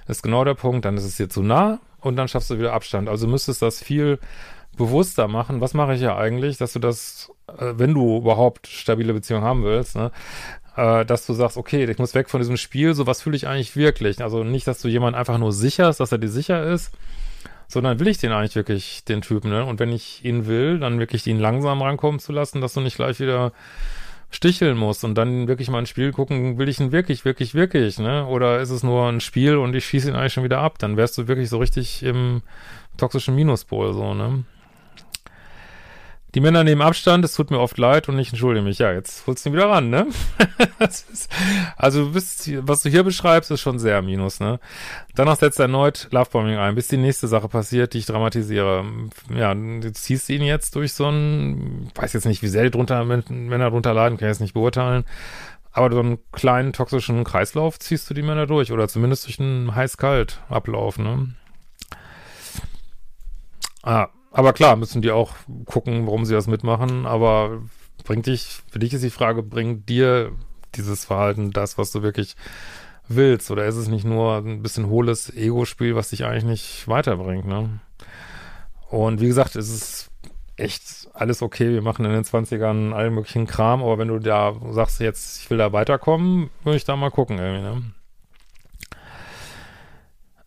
ist 0.08 0.24
genau 0.24 0.44
der 0.44 0.56
Punkt, 0.56 0.86
dann 0.86 0.98
ist 0.98 1.04
es 1.04 1.18
dir 1.18 1.30
zu 1.30 1.42
nah 1.44 1.80
und 2.02 2.16
dann 2.16 2.28
schaffst 2.28 2.50
du 2.50 2.58
wieder 2.58 2.74
Abstand. 2.74 3.10
Also 3.10 3.28
müsstest 3.28 3.62
das 3.62 3.82
viel 3.82 4.20
bewusster 4.76 5.28
machen. 5.28 5.62
Was 5.62 5.74
mache 5.74 5.94
ich 5.94 6.02
ja 6.02 6.18
eigentlich, 6.18 6.58
dass 6.58 6.74
du 6.74 6.80
das, 6.80 7.32
äh, 7.48 7.74
wenn 7.76 7.94
du 7.94 8.18
überhaupt 8.18 8.68
stabile 8.68 9.14
Beziehungen 9.14 9.44
haben 9.44 9.64
willst, 9.64 9.96
ne, 9.96 10.12
äh, 10.76 11.06
dass 11.06 11.26
du 11.26 11.34
sagst, 11.34 11.58
okay, 11.58 11.84
ich 11.86 11.98
muss 11.98 12.16
weg 12.16 12.30
von 12.30 12.40
diesem 12.40 12.58
Spiel, 12.58 12.94
so 12.94 13.08
was 13.08 13.22
fühle 13.22 13.36
ich 13.36 13.48
eigentlich 13.48 13.76
wirklich. 13.76 14.22
Also 14.22 14.44
nicht, 14.44 14.68
dass 14.68 14.82
du 14.82 14.88
jemanden 14.88 15.18
einfach 15.18 15.38
nur 15.38 15.52
sicherst, 15.52 16.00
dass 16.00 16.12
er 16.12 16.18
dir 16.18 16.30
sicher 16.30 16.64
ist, 16.64 16.92
sondern 17.68 18.00
will 18.00 18.08
ich 18.08 18.18
den 18.18 18.32
eigentlich 18.32 18.56
wirklich, 18.56 19.04
den 19.06 19.22
Typen, 19.22 19.52
ne? 19.52 19.64
Und 19.64 19.80
wenn 19.80 19.92
ich 19.92 20.26
ihn 20.26 20.48
will, 20.48 20.80
dann 20.80 21.00
wirklich 21.00 21.26
ihn 21.28 21.40
langsam 21.40 21.82
rankommen 21.82 22.20
zu 22.20 22.32
lassen, 22.32 22.62
dass 22.62 22.74
du 22.74 22.82
nicht 22.82 22.96
gleich 22.96 23.20
wieder 23.20 23.52
sticheln 24.32 24.78
musst 24.78 25.04
und 25.04 25.16
dann 25.16 25.48
wirklich 25.48 25.70
mal 25.70 25.80
ein 25.80 25.86
Spiel 25.86 26.12
gucken, 26.12 26.58
will 26.58 26.70
ich 26.70 26.80
ihn 26.80 26.92
wirklich, 26.92 27.26
wirklich, 27.26 27.54
wirklich, 27.56 28.00
ne? 28.00 28.26
Oder 28.26 28.60
ist 28.60 28.70
es 28.70 28.84
nur 28.84 29.08
ein 29.08 29.22
Spiel 29.22 29.58
und 29.58 29.76
ich 29.76 29.86
schieße 29.86 30.10
ihn 30.10 30.16
eigentlich 30.16 30.34
schon 30.34 30.44
wieder 30.44 30.60
ab? 30.60 30.80
Dann 30.80 30.98
wärst 30.98 31.18
du 31.18 31.28
wirklich 31.28 31.50
so 31.50 31.58
richtig 31.58 32.04
im 32.04 32.42
toxischen 32.98 33.36
Minuspol, 33.36 33.94
so, 33.94 34.14
ne? 34.14 34.44
Die 36.36 36.42
Männer 36.42 36.64
nehmen 36.64 36.84
Abstand, 36.84 37.26
es 37.26 37.34
tut 37.34 37.50
mir 37.50 37.60
oft 37.60 37.78
leid 37.80 38.08
und 38.08 38.20
ich 38.20 38.30
entschuldige 38.30 38.64
mich. 38.64 38.78
Ja, 38.78 38.92
jetzt 38.92 39.26
holst 39.26 39.46
du 39.46 39.50
ihn 39.50 39.54
wieder 39.54 39.70
ran, 39.70 39.90
ne? 39.90 40.08
ist, 40.80 41.28
also 41.76 42.06
du 42.06 42.12
bist, 42.12 42.52
was 42.68 42.84
du 42.84 42.90
hier 42.90 43.04
beschreibst, 43.04 43.50
ist 43.50 43.62
schon 43.62 43.80
sehr 43.80 44.04
minus, 44.04 44.40
ne? 44.40 44.60
Danach 45.16 45.38
setzt 45.38 45.60
er 45.60 45.64
erneut 45.64 46.08
Lovebombing 46.12 46.58
ein, 46.58 46.76
bis 46.76 46.88
die 46.88 46.98
nächste 46.98 47.28
Sache 47.28 47.48
passiert, 47.48 47.94
die 47.94 47.98
ich 47.98 48.06
dramatisiere. 48.06 48.86
Ja, 49.34 49.56
du 49.56 49.92
ziehst 49.92 50.30
ihn 50.30 50.44
jetzt 50.44 50.76
durch 50.76 50.94
so 50.94 51.08
einen, 51.08 51.92
weiß 51.96 52.14
jetzt 52.14 52.26
nicht, 52.26 52.44
wie 52.44 52.48
sehr 52.48 52.64
die 52.64 52.72
drunter, 52.72 53.04
Männer 53.06 53.72
drunter 53.72 53.96
leiden, 53.96 54.18
kann 54.20 54.28
ich 54.28 54.34
jetzt 54.34 54.42
nicht 54.42 54.54
beurteilen. 54.54 55.06
Aber 55.72 55.92
so 55.92 56.00
einen 56.00 56.20
kleinen 56.32 56.74
toxischen 56.74 57.24
Kreislauf 57.24 57.80
ziehst 57.80 58.10
du 58.10 58.14
die 58.14 58.22
Männer 58.22 58.46
durch 58.46 58.72
oder 58.72 58.88
zumindest 58.88 59.26
durch 59.26 59.40
einen 59.40 59.74
heiß-kalt-Ablauf, 59.74 61.00
ne? 61.00 61.30
Ah, 63.82 64.10
aber 64.40 64.54
klar, 64.54 64.76
müssen 64.76 65.02
die 65.02 65.12
auch 65.12 65.34
gucken, 65.66 66.06
warum 66.06 66.26
sie 66.26 66.34
das 66.34 66.48
mitmachen. 66.48 67.06
Aber 67.06 67.62
bringt 68.06 68.26
dich, 68.26 68.62
für 68.72 68.80
dich 68.80 68.94
ist 68.94 69.04
die 69.04 69.10
Frage, 69.10 69.44
bringt 69.44 69.88
dir 69.90 70.32
dieses 70.76 71.06
Verhalten 71.06 71.52
das, 71.52 71.78
was 71.78 71.92
du 71.92 72.02
wirklich 72.02 72.36
willst? 73.08 73.52
Oder 73.52 73.66
ist 73.66 73.76
es 73.76 73.88
nicht 73.88 74.06
nur 74.06 74.38
ein 74.38 74.62
bisschen 74.62 74.88
hohles 74.88 75.36
Ego-Spiel, 75.36 75.96
was 75.96 76.10
dich 76.10 76.26
eigentlich 76.26 76.46
nicht 76.46 76.88
weiterbringt, 76.88 77.46
ne? 77.46 77.80
Und 78.90 79.22
wie 79.22 79.28
gesagt, 79.28 79.56
es 79.56 79.70
ist 79.70 80.10
echt 80.56 81.10
alles 81.14 81.42
okay. 81.42 81.70
Wir 81.70 81.82
machen 81.82 82.06
in 82.06 82.12
den 82.12 82.24
20ern 82.24 82.94
allen 82.94 83.14
möglichen 83.14 83.48
Kram. 83.48 83.84
Aber 83.84 83.98
wenn 83.98 84.08
du 84.08 84.20
da 84.20 84.56
sagst, 84.72 85.00
jetzt, 85.00 85.42
ich 85.42 85.50
will 85.50 85.58
da 85.58 85.74
weiterkommen, 85.74 86.50
würde 86.64 86.78
ich 86.78 86.86
da 86.86 86.96
mal 86.96 87.12
gucken 87.12 87.38
irgendwie, 87.38 87.62
ne? 87.62 87.82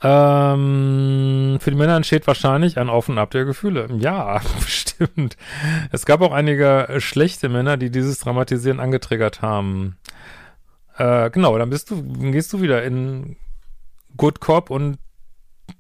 Ähm, 0.03 1.59
für 1.61 1.71
die 1.71 1.77
Männer 1.77 1.97
entsteht 1.97 2.27
wahrscheinlich 2.27 2.77
ein 2.79 2.89
Auf 2.89 3.09
und 3.09 3.19
Ab 3.19 3.31
der 3.31 3.45
Gefühle. 3.45 3.89
Ja, 3.99 4.41
bestimmt. 4.61 5.37
Es 5.93 6.07
gab 6.07 6.21
auch 6.23 6.33
einige 6.33 6.89
schlechte 6.99 7.49
Männer, 7.49 7.77
die 7.77 7.91
dieses 7.91 8.19
Dramatisieren 8.19 8.81
angetriggert 8.81 9.43
haben. 9.43 9.97
Äh, 10.97 11.31
genau, 11.31 11.57
dann 11.57 11.71
bist 11.71 11.91
du, 11.91 12.03
gehst 12.33 12.53
du 12.53 12.61
wieder 12.61 12.83
in 12.83 13.37
Good 14.17 14.41
Cop 14.41 14.71
und 14.71 14.99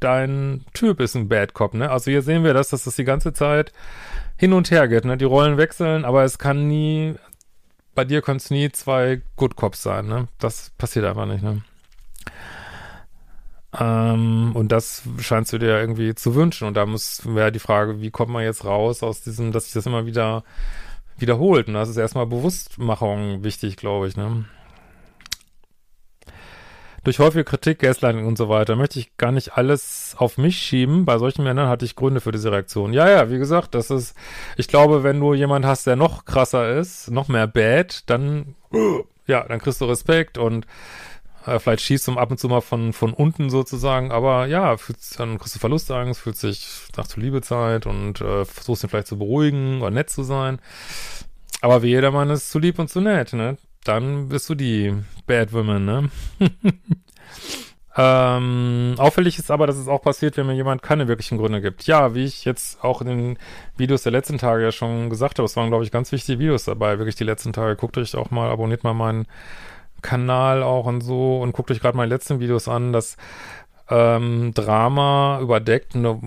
dein 0.00 0.64
Typ 0.72 1.00
ist 1.00 1.16
ein 1.16 1.28
Bad 1.28 1.54
Cop, 1.54 1.74
ne? 1.74 1.90
Also 1.90 2.10
hier 2.10 2.22
sehen 2.22 2.44
wir 2.44 2.54
das, 2.54 2.70
dass 2.70 2.84
das 2.84 2.96
die 2.96 3.04
ganze 3.04 3.32
Zeit 3.32 3.72
hin 4.36 4.52
und 4.52 4.70
her 4.70 4.88
geht, 4.88 5.04
ne? 5.04 5.16
Die 5.16 5.24
Rollen 5.24 5.58
wechseln, 5.58 6.04
aber 6.04 6.24
es 6.24 6.38
kann 6.38 6.68
nie, 6.68 7.14
bei 7.94 8.04
dir 8.04 8.22
können 8.22 8.38
es 8.38 8.50
nie 8.50 8.70
zwei 8.70 9.20
Good 9.36 9.56
Cops 9.56 9.82
sein, 9.82 10.06
ne? 10.06 10.28
Das 10.38 10.70
passiert 10.78 11.04
einfach 11.04 11.26
nicht, 11.26 11.42
ne? 11.42 11.62
Ähm, 13.78 14.52
und 14.54 14.70
das 14.70 15.02
scheinst 15.18 15.52
du 15.52 15.58
dir 15.58 15.78
irgendwie 15.78 16.14
zu 16.14 16.34
wünschen. 16.34 16.66
Und 16.66 16.76
da 16.76 16.86
muss, 16.86 17.22
wäre 17.24 17.52
die 17.52 17.58
Frage, 17.58 18.00
wie 18.00 18.10
kommt 18.10 18.30
man 18.30 18.44
jetzt 18.44 18.64
raus 18.64 19.02
aus 19.02 19.22
diesem, 19.22 19.52
dass 19.52 19.64
sich 19.64 19.74
das 19.74 19.86
immer 19.86 20.06
wieder 20.06 20.44
wiederholt. 21.16 21.68
Und 21.68 21.74
das 21.74 21.88
ist 21.88 21.96
erstmal 21.96 22.26
Bewusstmachung 22.26 23.44
wichtig, 23.44 23.76
glaube 23.76 24.08
ich, 24.08 24.16
ne? 24.16 24.44
Durch 27.04 27.18
häufige 27.18 27.42
Kritik, 27.42 27.80
Gaslighting 27.80 28.26
und 28.26 28.38
so 28.38 28.48
weiter 28.48 28.76
möchte 28.76 29.00
ich 29.00 29.16
gar 29.16 29.32
nicht 29.32 29.56
alles 29.56 30.14
auf 30.18 30.38
mich 30.38 30.58
schieben. 30.58 31.04
Bei 31.04 31.18
solchen 31.18 31.42
Männern 31.42 31.68
hatte 31.68 31.84
ich 31.84 31.96
Gründe 31.96 32.20
für 32.20 32.30
diese 32.30 32.52
Reaktion. 32.52 32.92
Ja, 32.92 33.10
ja, 33.10 33.28
wie 33.28 33.38
gesagt, 33.38 33.74
das 33.74 33.90
ist, 33.90 34.14
ich 34.56 34.68
glaube, 34.68 35.02
wenn 35.02 35.18
du 35.18 35.34
jemand 35.34 35.66
hast, 35.66 35.84
der 35.84 35.96
noch 35.96 36.26
krasser 36.26 36.78
ist, 36.78 37.10
noch 37.10 37.26
mehr 37.26 37.48
bad, 37.48 38.08
dann, 38.08 38.54
ja, 39.26 39.42
dann 39.42 39.58
kriegst 39.58 39.80
du 39.80 39.86
Respekt 39.86 40.38
und 40.38 40.64
vielleicht 41.42 41.82
schießt 41.82 42.08
du 42.08 42.12
ab 42.12 42.30
und 42.30 42.38
zu 42.38 42.48
mal 42.48 42.60
von, 42.60 42.92
von 42.92 43.12
unten 43.12 43.50
sozusagen, 43.50 44.12
aber 44.12 44.46
ja, 44.46 44.76
dann 45.18 45.38
kriegst 45.38 45.54
du 45.54 45.58
Verlustangst, 45.58 46.20
fühlt 46.20 46.36
sich 46.36 46.66
nach 46.96 47.06
zur 47.06 47.22
Liebezeit 47.22 47.86
und 47.86 48.20
äh, 48.20 48.44
versuchst 48.44 48.84
ihn 48.84 48.90
vielleicht 48.90 49.08
zu 49.08 49.18
beruhigen 49.18 49.80
oder 49.80 49.90
nett 49.90 50.10
zu 50.10 50.22
sein. 50.22 50.60
Aber 51.60 51.82
wie 51.82 51.88
jedermann 51.88 52.30
ist 52.30 52.50
zu 52.50 52.58
lieb 52.58 52.78
und 52.78 52.88
zu 52.88 53.00
nett, 53.00 53.32
ne? 53.32 53.56
Dann 53.84 54.28
bist 54.28 54.48
du 54.48 54.54
die 54.54 54.94
Bad 55.26 55.52
Woman, 55.52 55.84
ne? 55.84 56.10
ähm, 57.96 58.94
auffällig 58.98 59.38
ist 59.38 59.50
aber, 59.50 59.66
dass 59.66 59.76
es 59.76 59.88
auch 59.88 60.02
passiert, 60.02 60.36
wenn 60.36 60.46
mir 60.46 60.54
jemand 60.54 60.82
keine 60.82 61.08
wirklichen 61.08 61.38
Gründe 61.38 61.60
gibt. 61.60 61.84
Ja, 61.86 62.14
wie 62.14 62.24
ich 62.24 62.44
jetzt 62.44 62.82
auch 62.82 63.00
in 63.00 63.06
den 63.08 63.38
Videos 63.76 64.02
der 64.02 64.12
letzten 64.12 64.38
Tage 64.38 64.62
ja 64.62 64.72
schon 64.72 65.10
gesagt 65.10 65.38
habe, 65.38 65.46
es 65.46 65.56
waren, 65.56 65.68
glaube 65.68 65.84
ich, 65.84 65.90
ganz 65.90 66.12
wichtige 66.12 66.38
Videos 66.38 66.64
dabei, 66.64 66.98
wirklich 66.98 67.16
die 67.16 67.24
letzten 67.24 67.52
Tage. 67.52 67.76
Guckt 67.76 67.98
euch 67.98 68.14
auch 68.16 68.30
mal, 68.30 68.50
abonniert 68.50 68.84
mal 68.84 68.94
meinen 68.94 69.26
Kanal 70.02 70.62
auch 70.62 70.86
und 70.86 71.00
so 71.00 71.40
und 71.40 71.52
guckt 71.52 71.70
euch 71.70 71.80
gerade 71.80 71.96
meine 71.96 72.10
letzten 72.10 72.40
Videos 72.40 72.68
an, 72.68 72.92
das 72.92 73.16
ähm, 73.88 74.52
Drama 74.54 75.40
überdeckt 75.40 75.94
eine 75.94 76.18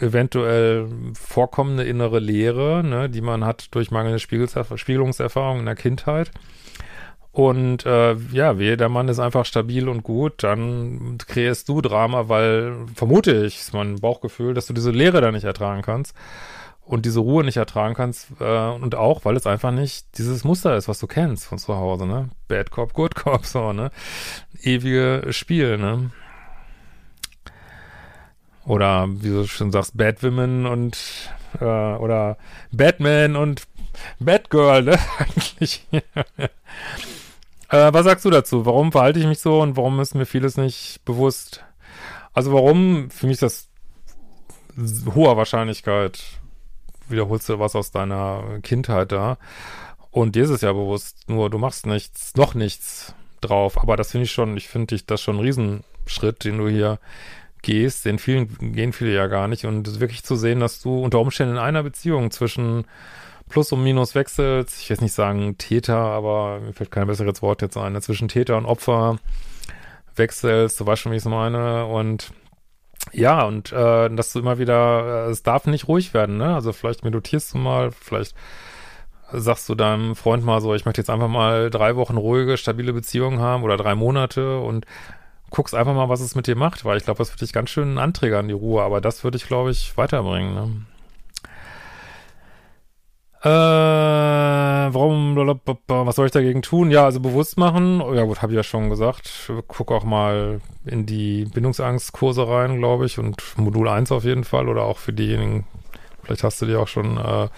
eventuell 0.00 0.88
vorkommende 1.14 1.84
innere 1.84 2.18
Leere, 2.18 2.82
ne, 2.84 3.10
die 3.10 3.20
man 3.20 3.44
hat 3.44 3.74
durch 3.74 3.90
mangelnde 3.90 4.18
Spiegelungserfahrung 4.18 5.60
in 5.60 5.66
der 5.66 5.74
Kindheit. 5.74 6.30
Und 7.32 7.86
äh, 7.86 8.14
ja, 8.32 8.58
wehe, 8.58 8.76
der 8.76 8.88
Mann 8.88 9.08
ist 9.08 9.20
einfach 9.20 9.44
stabil 9.44 9.88
und 9.88 10.02
gut, 10.02 10.42
dann 10.42 11.16
kreierst 11.18 11.68
du 11.68 11.80
Drama, 11.80 12.28
weil, 12.28 12.74
vermute 12.94 13.44
ich, 13.44 13.60
ist 13.60 13.72
mein 13.72 13.96
Bauchgefühl, 14.00 14.52
dass 14.52 14.66
du 14.66 14.72
diese 14.72 14.90
Leere 14.90 15.20
da 15.20 15.30
nicht 15.30 15.44
ertragen 15.44 15.82
kannst 15.82 16.14
und 16.90 17.06
diese 17.06 17.20
Ruhe 17.20 17.44
nicht 17.44 17.56
ertragen 17.56 17.94
kannst 17.94 18.32
äh, 18.40 18.68
und 18.68 18.96
auch, 18.96 19.24
weil 19.24 19.36
es 19.36 19.46
einfach 19.46 19.70
nicht 19.70 20.18
dieses 20.18 20.42
Muster 20.42 20.76
ist, 20.76 20.88
was 20.88 20.98
du 20.98 21.06
kennst 21.06 21.46
von 21.46 21.56
zu 21.56 21.76
Hause, 21.76 22.04
ne? 22.04 22.30
Bad 22.48 22.72
Cop, 22.72 22.94
Good 22.94 23.14
Cop, 23.14 23.46
so, 23.46 23.72
ne? 23.72 23.92
Ewige 24.60 25.26
Spiel, 25.30 25.78
ne? 25.78 26.10
Oder 28.66 29.06
wie 29.08 29.28
du 29.28 29.46
schon 29.46 29.70
sagst, 29.70 29.96
Bad 29.96 30.22
Women 30.24 30.66
und 30.66 30.98
äh, 31.60 31.64
oder 31.64 32.36
Batman 32.72 33.36
und 33.36 33.62
Batgirl, 34.18 34.82
ne? 34.82 34.98
Eigentlich. 35.18 35.86
äh, 35.92 36.02
was 37.68 38.04
sagst 38.04 38.24
du 38.24 38.30
dazu? 38.30 38.66
Warum 38.66 38.90
verhalte 38.90 39.20
ich 39.20 39.26
mich 39.26 39.38
so 39.38 39.60
und 39.60 39.76
warum 39.76 40.00
ist 40.00 40.14
mir 40.14 40.26
vieles 40.26 40.56
nicht 40.56 41.04
bewusst? 41.04 41.64
Also 42.32 42.52
warum, 42.52 43.10
für 43.10 43.28
mich 43.28 43.38
das 43.38 43.68
hoher 45.14 45.36
Wahrscheinlichkeit 45.36 46.39
wiederholst 47.10 47.48
du 47.48 47.58
was 47.58 47.76
aus 47.76 47.90
deiner 47.90 48.60
Kindheit 48.62 49.12
da. 49.12 49.38
Und 50.10 50.34
dir 50.34 50.44
ist 50.44 50.50
es 50.50 50.60
ja 50.60 50.72
bewusst, 50.72 51.28
nur 51.28 51.50
du 51.50 51.58
machst 51.58 51.86
nichts, 51.86 52.34
noch 52.36 52.54
nichts 52.54 53.14
drauf. 53.40 53.80
Aber 53.80 53.96
das 53.96 54.10
finde 54.10 54.24
ich 54.24 54.32
schon, 54.32 54.56
ich 54.56 54.68
finde 54.68 54.88
dich 54.88 55.06
das 55.06 55.20
schon 55.20 55.36
ein 55.36 55.42
Riesenschritt, 55.42 56.44
den 56.44 56.58
du 56.58 56.68
hier 56.68 56.98
gehst. 57.62 58.04
Den 58.04 58.18
vielen 58.18 58.72
gehen 58.72 58.92
viele 58.92 59.14
ja 59.14 59.26
gar 59.26 59.48
nicht. 59.48 59.66
Und 59.66 60.00
wirklich 60.00 60.24
zu 60.24 60.36
sehen, 60.36 60.60
dass 60.60 60.80
du 60.82 60.98
unter 60.98 61.20
Umständen 61.20 61.54
in 61.54 61.60
einer 61.60 61.82
Beziehung 61.82 62.30
zwischen 62.30 62.84
Plus 63.48 63.72
und 63.72 63.82
Minus 63.82 64.14
wechselst, 64.14 64.80
ich 64.80 64.88
will 64.88 64.94
jetzt 64.94 65.02
nicht 65.02 65.12
sagen 65.12 65.58
Täter, 65.58 65.96
aber 65.96 66.60
mir 66.60 66.72
fällt 66.72 66.92
kein 66.92 67.08
besseres 67.08 67.42
Wort 67.42 67.62
jetzt 67.62 67.76
ein, 67.76 68.00
zwischen 68.00 68.28
Täter 68.28 68.56
und 68.56 68.64
Opfer 68.64 69.18
wechselst, 70.14 70.78
du 70.78 70.86
weißt 70.86 71.02
schon, 71.02 71.12
wie 71.12 71.16
ich 71.16 71.24
es 71.24 71.28
meine, 71.28 71.86
und 71.86 72.32
ja, 73.12 73.44
und 73.44 73.72
äh, 73.72 74.10
dass 74.10 74.32
du 74.32 74.38
immer 74.40 74.58
wieder, 74.58 75.26
äh, 75.26 75.30
es 75.30 75.42
darf 75.42 75.66
nicht 75.66 75.88
ruhig 75.88 76.14
werden, 76.14 76.36
ne? 76.36 76.54
Also 76.54 76.72
vielleicht 76.72 77.04
meditierst 77.04 77.54
du 77.54 77.58
mal, 77.58 77.90
vielleicht 77.92 78.34
sagst 79.32 79.68
du 79.68 79.74
deinem 79.74 80.16
Freund 80.16 80.44
mal 80.44 80.60
so, 80.60 80.74
ich 80.74 80.84
möchte 80.84 81.00
jetzt 81.00 81.10
einfach 81.10 81.28
mal 81.28 81.70
drei 81.70 81.96
Wochen 81.96 82.16
ruhige, 82.16 82.56
stabile 82.56 82.92
Beziehungen 82.92 83.40
haben 83.40 83.62
oder 83.62 83.76
drei 83.76 83.94
Monate 83.94 84.58
und 84.58 84.86
guckst 85.50 85.74
einfach 85.74 85.94
mal, 85.94 86.08
was 86.08 86.20
es 86.20 86.34
mit 86.34 86.46
dir 86.46 86.56
macht, 86.56 86.84
weil 86.84 86.96
ich 86.96 87.04
glaube, 87.04 87.18
das 87.18 87.30
würde 87.30 87.44
dich 87.44 87.52
ganz 87.52 87.70
schön 87.70 87.98
anträgern, 87.98 88.48
die 88.48 88.54
Ruhe, 88.54 88.82
aber 88.82 89.00
das 89.00 89.24
würde 89.24 89.36
ich, 89.36 89.46
glaube 89.46 89.70
ich, 89.70 89.96
weiterbringen, 89.96 90.54
ne? 90.54 90.70
Äh, 93.42 93.48
warum, 93.48 95.34
was 95.86 96.16
soll 96.16 96.26
ich 96.26 96.32
dagegen 96.32 96.60
tun? 96.60 96.90
Ja, 96.90 97.06
also 97.06 97.20
bewusst 97.20 97.56
machen. 97.56 98.00
Ja 98.14 98.24
gut, 98.24 98.42
habe 98.42 98.52
ich 98.52 98.56
ja 98.56 98.62
schon 98.62 98.90
gesagt. 98.90 99.50
Guck 99.66 99.92
auch 99.92 100.04
mal 100.04 100.60
in 100.84 101.06
die 101.06 101.46
Bindungsangstkurse 101.46 102.46
rein, 102.46 102.76
glaube 102.78 103.06
ich, 103.06 103.18
und 103.18 103.42
Modul 103.56 103.88
1 103.88 104.12
auf 104.12 104.24
jeden 104.24 104.44
Fall 104.44 104.68
oder 104.68 104.82
auch 104.82 104.98
für 104.98 105.14
diejenigen, 105.14 105.66
vielleicht 106.22 106.44
hast 106.44 106.60
du 106.60 106.66
die 106.66 106.76
auch 106.76 106.88
schon, 106.88 107.16
äh, 107.16 107.48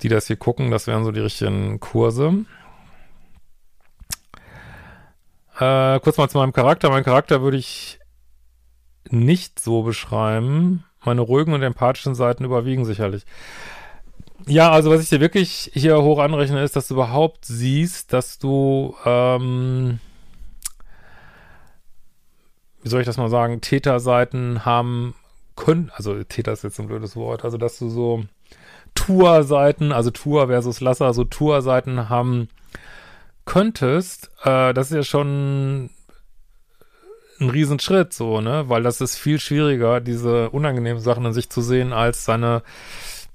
die 0.00 0.08
das 0.08 0.28
hier 0.28 0.36
gucken, 0.36 0.70
das 0.70 0.86
wären 0.86 1.04
so 1.04 1.12
die 1.12 1.20
richtigen 1.20 1.78
Kurse. 1.78 2.46
Äh, 5.58 6.00
kurz 6.00 6.16
mal 6.16 6.30
zu 6.30 6.38
meinem 6.38 6.54
Charakter. 6.54 6.88
Mein 6.88 7.04
Charakter 7.04 7.42
würde 7.42 7.58
ich 7.58 7.98
nicht 9.10 9.60
so 9.60 9.82
beschreiben. 9.82 10.84
Meine 11.04 11.20
ruhigen 11.20 11.52
und 11.52 11.62
empathischen 11.62 12.14
Seiten 12.14 12.44
überwiegen 12.44 12.86
sicherlich. 12.86 13.26
Ja, 14.44 14.70
also 14.70 14.90
was 14.90 15.02
ich 15.02 15.08
dir 15.08 15.20
wirklich 15.20 15.70
hier 15.74 16.02
hoch 16.02 16.18
anrechne, 16.18 16.62
ist, 16.62 16.76
dass 16.76 16.88
du 16.88 16.94
überhaupt 16.94 17.44
siehst, 17.46 18.12
dass 18.12 18.38
du, 18.38 18.94
ähm, 19.04 19.98
wie 22.82 22.88
soll 22.88 23.00
ich 23.00 23.06
das 23.06 23.16
mal 23.16 23.30
sagen, 23.30 23.60
Täterseiten 23.60 24.64
haben 24.64 25.14
können, 25.56 25.90
also 25.94 26.22
Täter 26.22 26.52
ist 26.52 26.64
jetzt 26.64 26.78
ein 26.78 26.86
blödes 26.86 27.16
Wort, 27.16 27.44
also 27.44 27.56
dass 27.56 27.78
du 27.78 27.88
so 27.88 28.24
Tour-Seiten, 28.94 29.90
also 29.90 30.10
Tour 30.10 30.46
versus 30.48 30.80
Lasser, 30.80 31.12
so 31.14 31.24
Tour-Seiten 31.24 32.08
haben 32.08 32.48
könntest, 33.46 34.30
äh, 34.44 34.74
das 34.74 34.90
ist 34.90 34.96
ja 34.96 35.02
schon 35.02 35.90
ein 37.40 37.50
Riesenschritt, 37.50 38.12
so, 38.12 38.40
ne, 38.40 38.68
weil 38.68 38.82
das 38.82 39.00
ist 39.00 39.16
viel 39.16 39.40
schwieriger, 39.40 40.00
diese 40.00 40.50
unangenehmen 40.50 41.02
Sachen 41.02 41.24
in 41.24 41.32
sich 41.32 41.50
zu 41.50 41.62
sehen, 41.62 41.92
als 41.92 42.24
seine 42.24 42.62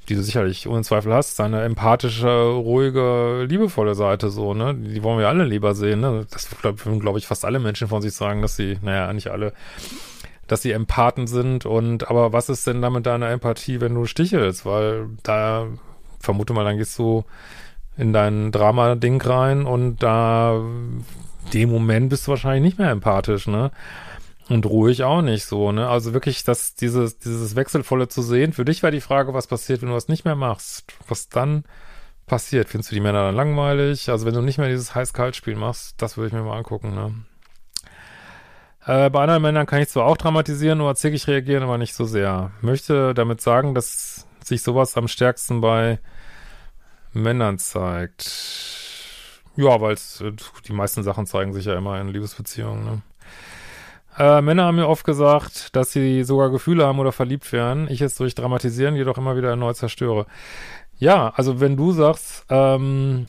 die 0.10 0.16
du 0.16 0.24
sicherlich 0.24 0.68
ohne 0.68 0.82
Zweifel 0.82 1.14
hast, 1.14 1.36
seine 1.36 1.64
empathische, 1.64 2.28
ruhige, 2.28 3.46
liebevolle 3.48 3.96
Seite 3.96 4.30
so, 4.30 4.54
ne? 4.54 4.76
Die 4.76 5.04
wollen 5.04 5.20
wir 5.20 5.28
alle 5.28 5.46
lieber 5.46 5.76
sehen, 5.76 6.02
ne? 6.02 6.26
Das 6.32 6.50
würden, 6.64 7.00
glaube 7.00 7.20
ich, 7.20 7.28
fast 7.28 7.46
alle 7.46 7.60
Menschen 7.60 7.88
von 7.88 8.02
sich 8.02 8.14
sagen, 8.14 8.42
dass 8.42 8.56
sie, 8.56 8.80
naja, 8.82 9.14
nicht 9.14 9.30
alle, 9.30 9.54
dass 10.48 10.62
sie 10.64 10.72
Empathen 10.72 11.28
sind 11.28 11.66
und 11.66 12.10
aber 12.10 12.34
was 12.34 12.50
ist 12.50 12.68
denn 12.68 12.82
da 12.82 12.90
mit 12.90 13.06
deiner 13.06 13.30
Empathie, 13.30 13.80
wenn 13.80 13.96
du 13.96 14.06
stichelst? 14.06 14.66
Weil 14.66 15.08
da 15.24 15.68
vermute 16.20 16.54
mal, 16.54 16.66
dann 16.66 16.78
gehst 16.78 16.98
du 17.00 17.24
in 17.98 18.14
dein 18.14 18.52
Drama-Ding 18.52 19.22
rein 19.22 19.66
und 19.66 20.02
da 20.02 20.60
dem 21.54 21.70
Moment 21.70 22.10
bist 22.10 22.28
du 22.28 22.32
wahrscheinlich 22.32 22.64
nicht 22.64 22.80
mehr 22.80 22.92
empathisch, 22.92 23.48
ne? 23.48 23.72
Und 24.52 24.66
ruhig 24.66 25.04
auch 25.06 25.22
nicht 25.22 25.46
so, 25.46 25.72
ne? 25.72 25.88
Also 25.88 26.12
wirklich, 26.14 26.44
das, 26.44 26.76
dieses, 26.76 27.18
dieses 27.20 27.56
Wechselvolle 27.56 28.10
zu 28.10 28.22
sehen. 28.22 28.52
Für 28.52 28.66
dich 28.66 28.84
war 28.84 28.92
die 28.92 29.00
Frage, 29.00 29.34
was 29.34 29.48
passiert, 29.48 29.82
wenn 29.82 29.88
du 29.88 29.96
das 29.96 30.10
nicht 30.10 30.26
mehr 30.26 30.36
machst? 30.36 30.94
Was 31.08 31.30
dann 31.30 31.64
passiert? 32.26 32.68
Findest 32.68 32.92
du 32.92 32.96
die 32.96 33.00
Männer 33.00 33.24
dann 33.24 33.36
langweilig? 33.36 34.10
Also 34.10 34.26
wenn 34.26 34.34
du 34.34 34.42
nicht 34.42 34.58
mehr 34.58 34.68
dieses 34.68 34.94
Heiß-Kalt-Spiel 34.94 35.56
machst, 35.56 36.02
das 36.02 36.18
würde 36.18 36.28
ich 36.28 36.34
mir 36.34 36.44
mal 36.44 36.58
angucken, 36.58 36.94
ne? 36.94 37.16
Äh, 38.86 39.10
bei 39.10 39.22
anderen 39.22 39.42
Männern 39.42 39.68
kann 39.68 39.82
ich 39.82 39.88
zwar 39.88 40.06
auch 40.06 40.18
dramatisieren 40.18 40.82
oder 40.82 40.96
zickig 40.96 41.28
reagieren, 41.28 41.64
aber 41.64 41.78
nicht 41.78 41.94
so 41.94 42.04
sehr. 42.04 42.52
Möchte 42.60 43.14
damit 43.14 43.40
sagen, 43.40 43.74
dass 43.74 44.28
sich 44.44 44.64
sowas 44.64 44.98
am 44.98 45.08
stärksten 45.08 45.62
bei 45.62 46.00
Männern 47.14 47.58
zeigt. 47.58 48.30
Ja, 49.56 49.80
weil 49.80 49.94
äh, 49.94 50.34
die 50.68 50.74
meisten 50.74 51.04
Sachen 51.04 51.26
zeigen 51.26 51.54
sich 51.54 51.68
ja 51.68 51.78
immer 51.78 52.02
in 52.02 52.10
Liebesbeziehungen, 52.10 52.84
ne? 52.84 53.02
Äh, 54.18 54.42
Männer 54.42 54.66
haben 54.66 54.76
mir 54.76 54.88
oft 54.88 55.06
gesagt, 55.06 55.76
dass 55.76 55.92
sie 55.92 56.24
sogar 56.24 56.50
Gefühle 56.50 56.86
haben 56.86 57.00
oder 57.00 57.12
verliebt 57.12 57.52
werden. 57.54 57.88
Ich 57.90 58.02
es 58.02 58.16
durch 58.16 58.36
Dramatisieren 58.36 58.96
jedoch 58.96 59.18
immer 59.18 59.38
wieder 59.38 59.50
erneut 59.50 59.78
zerstöre. 59.78 60.26
Ja, 60.98 61.30
also 61.30 61.60
wenn 61.60 61.78
du 61.78 61.94
sagst, 61.94 62.46
ähm, 62.50 63.28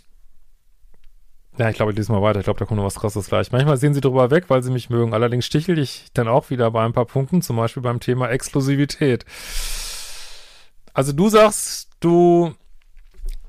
ja, 1.59 1.69
ich 1.69 1.77
glaube, 1.77 1.93
ich 1.93 1.99
lese 1.99 2.11
mal 2.11 2.23
weiter. 2.23 2.41
Ich 2.41 2.45
glaube, 2.45 2.59
da 2.59 2.65
kommt 2.65 2.79
noch 2.79 2.87
was 2.87 2.99
krasses 2.99 3.29
gleich. 3.29 3.53
Manchmal 3.53 3.77
sehen 3.77 3.95
sie 3.95 4.01
drüber 4.01 4.31
weg, 4.31 4.45
weil 4.49 4.63
sie 4.63 4.71
mich 4.71 4.91
mögen. 4.91 5.15
Allerdings 5.15 5.47
stichel 5.47 5.79
ich 5.79 6.07
dann 6.15 6.27
auch 6.27 6.51
wieder 6.51 6.71
bei 6.71 6.85
ein 6.85 6.93
paar 6.93 7.05
Punkten, 7.05 7.43
zum 7.43 7.57
Beispiel 7.57 7.83
beim 7.83 8.01
Thema 8.01 8.29
Exklusivität. 8.31 9.25
Also 10.95 11.13
du 11.13 11.29
sagst, 11.29 11.91
du 12.01 12.55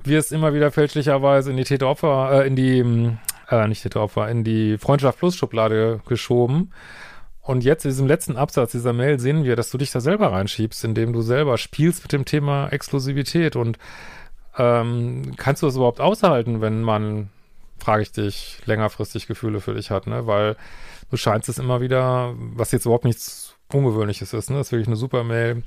wirst 0.04 0.32
immer 0.32 0.54
wieder 0.54 0.72
fälschlicherweise 0.72 1.50
in 1.52 1.58
die 1.58 1.64
Täteropfer, 1.64 2.44
äh, 2.44 2.48
in 2.48 2.56
die, 2.56 3.16
äh, 3.50 3.68
nicht 3.68 3.84
Täteropfer, 3.84 4.30
in 4.30 4.44
die 4.44 4.78
Freundschaft 4.78 5.20
Plus 5.20 5.36
Schublade 5.36 6.02
geschoben 6.06 6.72
und 7.44 7.66
jetzt 7.66 7.84
in 7.84 7.92
diesem 7.92 8.08
letzten 8.08 8.38
Absatz 8.38 8.72
dieser 8.72 8.94
Mail 8.94 9.20
sehen 9.20 9.44
wir, 9.44 9.58
dass 9.58 9.70
du 9.70 9.78
dich 9.78 9.92
da 9.92 10.00
selber 10.00 10.32
reinschiebst, 10.32 10.86
indem 10.86 11.12
du 11.12 11.22
selber 11.22 11.58
spielst 11.58 12.02
mit 12.04 12.14
dem 12.14 12.24
Thema 12.24 12.70
Exklusivität. 12.70 13.58
Und 13.58 13.78
ähm, 14.58 15.34
kannst 15.36 15.62
du 15.62 15.66
das 15.66 15.76
überhaupt 15.76 16.00
aushalten, 16.00 16.62
wenn 16.62 16.84
man, 16.84 17.30
frage 17.78 18.04
ich 18.04 18.14
dich, 18.14 18.60
längerfristig 18.66 19.28
Gefühle 19.28 19.60
für 19.60 19.74
dich 19.74 19.92
hat, 19.92 20.08
ne? 20.08 20.26
Weil 20.26 20.56
du 21.12 21.18
scheinst 21.18 21.50
es 21.50 21.58
immer 21.60 21.82
wieder, 21.82 22.34
was 22.38 22.72
jetzt 22.72 22.86
überhaupt 22.86 23.04
nichts 23.04 23.56
Ungewöhnliches 23.74 24.32
ist, 24.32 24.50
ne? 24.50 24.58
Das 24.58 24.68
ist 24.68 24.72
wirklich 24.72 24.88
eine 24.88 24.96
super 24.96 25.26
Mail. 25.26 25.64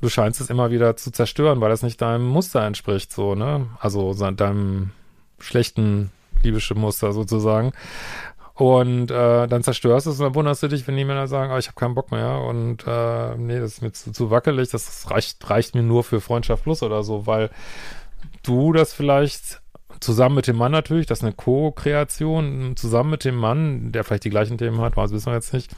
Du 0.00 0.08
scheinst 0.08 0.40
es 0.40 0.48
immer 0.48 0.70
wieder 0.70 0.96
zu 0.96 1.10
zerstören, 1.10 1.60
weil 1.60 1.70
das 1.70 1.82
nicht 1.82 2.00
deinem 2.00 2.24
Muster 2.24 2.64
entspricht, 2.64 3.12
so, 3.12 3.34
ne? 3.34 3.66
Also 3.80 4.14
deinem 4.14 4.92
schlechten 5.40 6.12
liebischen 6.44 6.78
Muster 6.78 7.12
sozusagen. 7.12 7.72
Und 8.58 9.12
äh, 9.12 9.46
dann 9.46 9.62
zerstörst 9.62 10.06
du 10.06 10.10
es 10.10 10.18
und 10.18 10.24
dann 10.24 10.34
wunderst 10.34 10.64
du 10.64 10.68
dich, 10.68 10.88
wenn 10.88 10.96
die 10.96 11.04
Männer 11.04 11.28
sagen, 11.28 11.52
oh, 11.52 11.58
ich 11.58 11.68
habe 11.68 11.76
keinen 11.76 11.94
Bock 11.94 12.10
mehr 12.10 12.40
und 12.40 12.84
äh, 12.88 13.36
nee, 13.36 13.60
das 13.60 13.74
ist 13.74 13.82
mir 13.82 13.92
zu, 13.92 14.10
zu 14.10 14.32
wackelig, 14.32 14.70
das 14.70 15.08
reicht, 15.12 15.48
reicht 15.48 15.76
mir 15.76 15.84
nur 15.84 16.02
für 16.02 16.20
Freundschaft 16.20 16.64
plus 16.64 16.82
oder 16.82 17.04
so, 17.04 17.24
weil 17.28 17.50
du 18.42 18.72
das 18.72 18.92
vielleicht 18.92 19.62
zusammen 20.00 20.34
mit 20.34 20.48
dem 20.48 20.56
Mann 20.56 20.72
natürlich, 20.72 21.06
das 21.06 21.18
ist 21.18 21.24
eine 21.24 21.34
Co-Kreation, 21.34 22.74
zusammen 22.74 23.10
mit 23.10 23.24
dem 23.24 23.36
Mann, 23.36 23.92
der 23.92 24.02
vielleicht 24.02 24.24
die 24.24 24.30
gleichen 24.30 24.58
Themen 24.58 24.80
hat, 24.80 24.96
was 24.96 25.12
wissen 25.12 25.26
wir 25.26 25.34
jetzt 25.34 25.54
nicht, 25.54 25.70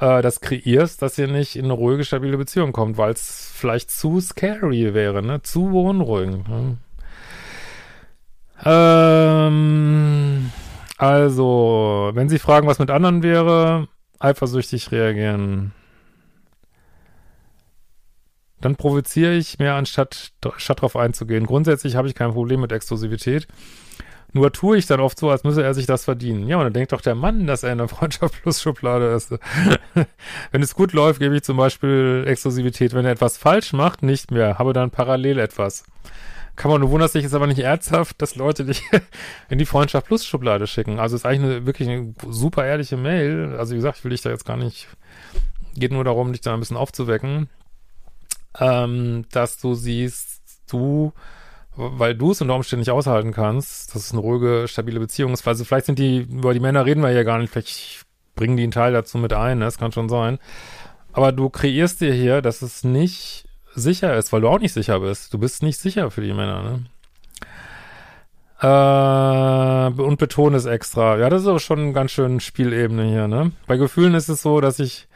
äh, 0.00 0.22
das 0.22 0.40
kreierst, 0.40 1.02
dass 1.02 1.18
ihr 1.18 1.28
nicht 1.28 1.54
in 1.54 1.66
eine 1.66 1.74
ruhige, 1.74 2.02
stabile 2.02 2.36
Beziehung 2.36 2.72
kommt, 2.72 2.98
weil 2.98 3.12
es 3.12 3.48
vielleicht 3.54 3.92
zu 3.92 4.20
scary 4.20 4.92
wäre, 4.92 5.22
ne? 5.22 5.40
Zu 5.42 5.66
beunruhigend. 5.66 6.48
Ne? 6.48 6.78
Ähm 8.64 10.29
also, 11.00 12.10
wenn 12.12 12.28
Sie 12.28 12.38
fragen, 12.38 12.66
was 12.66 12.78
mit 12.78 12.90
anderen 12.90 13.22
wäre, 13.22 13.88
eifersüchtig 14.18 14.92
reagieren. 14.92 15.72
Dann 18.60 18.76
provoziere 18.76 19.32
ich 19.32 19.58
mehr, 19.58 19.76
anstatt 19.76 20.32
statt 20.58 20.78
darauf 20.78 20.96
einzugehen. 20.96 21.46
Grundsätzlich 21.46 21.96
habe 21.96 22.06
ich 22.06 22.14
kein 22.14 22.32
Problem 22.32 22.60
mit 22.60 22.70
Exklusivität. 22.70 23.48
Nur 24.34 24.52
tue 24.52 24.76
ich 24.76 24.84
dann 24.84 25.00
oft 25.00 25.18
so, 25.18 25.30
als 25.30 25.42
müsse 25.42 25.62
er 25.62 25.72
sich 25.72 25.86
das 25.86 26.04
verdienen. 26.04 26.46
Ja, 26.46 26.58
und 26.58 26.64
dann 26.64 26.74
denkt 26.74 26.92
doch 26.92 27.00
der 27.00 27.14
Mann, 27.14 27.46
dass 27.46 27.62
er 27.62 27.72
in 27.72 27.78
der 27.78 27.88
Freundschaft 27.88 28.34
plus 28.42 28.60
Schublade 28.60 29.06
ist. 29.14 29.32
Wenn 30.52 30.62
es 30.62 30.74
gut 30.74 30.92
läuft, 30.92 31.18
gebe 31.18 31.34
ich 31.34 31.44
zum 31.44 31.56
Beispiel 31.56 32.24
Exklusivität. 32.26 32.92
Wenn 32.92 33.06
er 33.06 33.12
etwas 33.12 33.38
falsch 33.38 33.72
macht, 33.72 34.02
nicht 34.02 34.30
mehr. 34.30 34.58
Habe 34.58 34.74
dann 34.74 34.90
parallel 34.90 35.38
etwas. 35.38 35.84
Kann 36.60 36.70
man, 36.70 36.82
du 36.82 36.90
wunderst 36.90 37.14
dich 37.14 37.22
jetzt 37.22 37.32
aber 37.32 37.46
nicht 37.46 37.60
ernsthaft, 37.60 38.20
dass 38.20 38.36
Leute 38.36 38.66
dich 38.66 38.82
in 39.48 39.56
die 39.56 39.64
Freundschaft 39.64 40.06
Plus 40.06 40.26
Schublade 40.26 40.66
schicken. 40.66 40.98
Also 40.98 41.16
ist 41.16 41.24
eigentlich 41.24 41.52
eine, 41.52 41.64
wirklich 41.64 41.88
eine 41.88 42.14
super 42.28 42.66
ehrliche 42.66 42.98
Mail. 42.98 43.56
Also 43.58 43.72
wie 43.72 43.76
gesagt, 43.76 43.96
ich 43.96 44.04
will 44.04 44.10
dich 44.10 44.20
da 44.20 44.28
jetzt 44.28 44.44
gar 44.44 44.58
nicht, 44.58 44.86
geht 45.74 45.90
nur 45.90 46.04
darum, 46.04 46.32
dich 46.32 46.42
da 46.42 46.52
ein 46.52 46.60
bisschen 46.60 46.76
aufzuwecken, 46.76 47.48
ähm, 48.58 49.24
dass 49.32 49.56
du 49.56 49.72
siehst, 49.72 50.42
du, 50.70 51.14
weil 51.76 52.14
du 52.14 52.32
es 52.32 52.42
unter 52.42 52.56
Umständen 52.56 52.80
nicht 52.80 52.90
aushalten 52.90 53.32
kannst, 53.32 53.94
dass 53.94 54.04
es 54.04 54.12
eine 54.12 54.20
ruhige, 54.20 54.68
stabile 54.68 55.00
Beziehung 55.00 55.32
ist. 55.32 55.48
Also 55.48 55.64
vielleicht 55.64 55.86
sind 55.86 55.98
die, 55.98 56.28
über 56.30 56.52
die 56.52 56.60
Männer 56.60 56.84
reden 56.84 57.02
wir 57.02 57.10
ja 57.10 57.22
gar 57.22 57.38
nicht, 57.38 57.50
vielleicht 57.54 58.04
bringen 58.34 58.58
die 58.58 58.64
einen 58.64 58.72
Teil 58.72 58.92
dazu 58.92 59.16
mit 59.16 59.32
ein, 59.32 59.60
ne? 59.60 59.64
das 59.64 59.78
kann 59.78 59.92
schon 59.92 60.10
sein. 60.10 60.38
Aber 61.14 61.32
du 61.32 61.48
kreierst 61.48 62.02
dir 62.02 62.12
hier, 62.12 62.42
dass 62.42 62.60
es 62.60 62.84
nicht 62.84 63.46
sicher 63.74 64.16
ist, 64.16 64.32
weil 64.32 64.40
du 64.40 64.48
auch 64.48 64.58
nicht 64.58 64.72
sicher 64.72 65.00
bist. 65.00 65.32
Du 65.32 65.38
bist 65.38 65.62
nicht 65.62 65.78
sicher 65.78 66.10
für 66.10 66.20
die 66.20 66.32
Männer, 66.32 66.62
ne? 66.62 66.84
Äh, 68.62 70.02
und 70.02 70.18
betone 70.18 70.56
es 70.56 70.66
extra. 70.66 71.16
Ja, 71.16 71.30
das 71.30 71.42
ist 71.42 71.48
aber 71.48 71.60
schon 71.60 71.94
ganz 71.94 72.10
schön 72.10 72.40
Spielebene 72.40 73.04
hier, 73.04 73.28
ne? 73.28 73.52
Bei 73.66 73.76
Gefühlen 73.76 74.14
ist 74.14 74.28
es 74.28 74.42
so, 74.42 74.60
dass 74.60 74.78
ich 74.78 75.08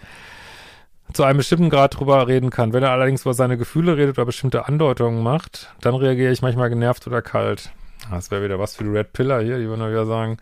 zu 1.12 1.24
einem 1.24 1.36
bestimmten 1.38 1.70
Grad 1.70 1.98
drüber 1.98 2.26
reden 2.26 2.50
kann. 2.50 2.72
Wenn 2.72 2.82
er 2.82 2.90
allerdings 2.90 3.22
über 3.22 3.34
seine 3.34 3.58
Gefühle 3.58 3.96
redet 3.96 4.16
oder 4.18 4.26
bestimmte 4.26 4.66
Andeutungen 4.66 5.22
macht, 5.22 5.74
dann 5.80 5.94
reagiere 5.94 6.32
ich 6.32 6.42
manchmal 6.42 6.70
genervt 6.70 7.06
oder 7.06 7.22
kalt. 7.22 7.70
Das 8.10 8.30
wäre 8.30 8.42
wieder 8.42 8.58
was 8.58 8.76
für 8.76 8.84
die 8.84 8.90
Red 8.90 9.12
Pillar 9.12 9.42
hier, 9.42 9.58
die 9.58 9.68
würden 9.68 9.88
wieder 9.88 10.06
sagen, 10.06 10.38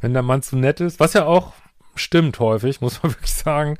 wenn 0.00 0.12
der 0.12 0.22
Mann 0.22 0.42
zu 0.42 0.56
nett 0.56 0.80
ist, 0.80 1.00
was 1.00 1.14
ja 1.14 1.24
auch 1.24 1.52
stimmt 1.94 2.38
häufig, 2.38 2.80
muss 2.80 3.02
man 3.02 3.12
wirklich 3.12 3.32
sagen, 3.32 3.78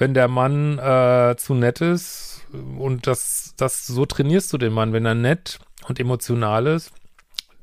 wenn 0.00 0.14
der 0.14 0.28
Mann 0.28 0.78
äh, 0.78 1.36
zu 1.36 1.52
nett 1.52 1.82
ist, 1.82 2.46
und 2.78 3.06
das, 3.06 3.54
das, 3.56 3.86
so 3.86 4.06
trainierst 4.06 4.52
du 4.52 4.58
den 4.58 4.72
Mann. 4.72 4.92
Wenn 4.92 5.04
er 5.04 5.14
nett 5.14 5.58
und 5.88 6.00
emotional 6.00 6.66
ist, 6.66 6.90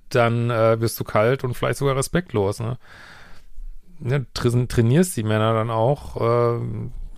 dann 0.09 0.49
äh, 0.49 0.79
wirst 0.79 0.99
du 0.99 1.03
kalt 1.03 1.43
und 1.43 1.55
vielleicht 1.55 1.79
sogar 1.79 1.95
respektlos, 1.95 2.59
ne? 2.59 2.77
Ja, 3.99 4.19
trainierst 4.35 5.17
die 5.17 5.23
Männer 5.23 5.55
dann 5.55 5.71
auch, 5.71 6.21
äh, 6.21 6.59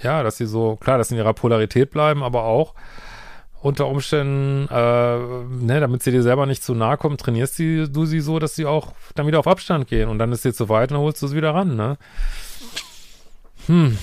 ja, 0.02 0.24
dass 0.24 0.38
sie 0.38 0.46
so, 0.46 0.78
klar, 0.78 0.98
dass 0.98 1.10
sie 1.10 1.16
in 1.16 1.20
ihrer 1.20 1.34
Polarität 1.34 1.92
bleiben, 1.92 2.24
aber 2.24 2.46
auch 2.46 2.74
unter 3.62 3.88
Umständen, 3.88 4.70
äh, 4.72 5.18
ne, 5.66 5.82
damit 5.82 6.02
sie 6.02 6.12
dir 6.12 6.24
selber 6.24 6.46
nicht 6.46 6.64
zu 6.64 6.74
nahe 6.74 6.96
kommen, 6.96 7.18
trainierst 7.18 7.56
sie, 7.56 7.92
du 7.92 8.06
sie 8.06 8.22
so, 8.22 8.40
dass 8.40 8.56
sie 8.56 8.66
auch 8.66 8.94
dann 9.16 9.28
wieder 9.28 9.40
auf 9.40 9.48
Abstand 9.48 9.90
gehen 9.90 10.08
und 10.08 10.18
dann 10.18 10.32
ist 10.32 10.44
sie 10.44 10.54
zu 10.54 10.70
weit 10.70 10.92
und 10.92 10.96
dann 10.96 11.04
holst 11.04 11.22
du 11.22 11.28
sie 11.28 11.36
wieder 11.36 11.54
ran, 11.54 11.76
ne? 11.76 11.98
Hm 13.68 13.98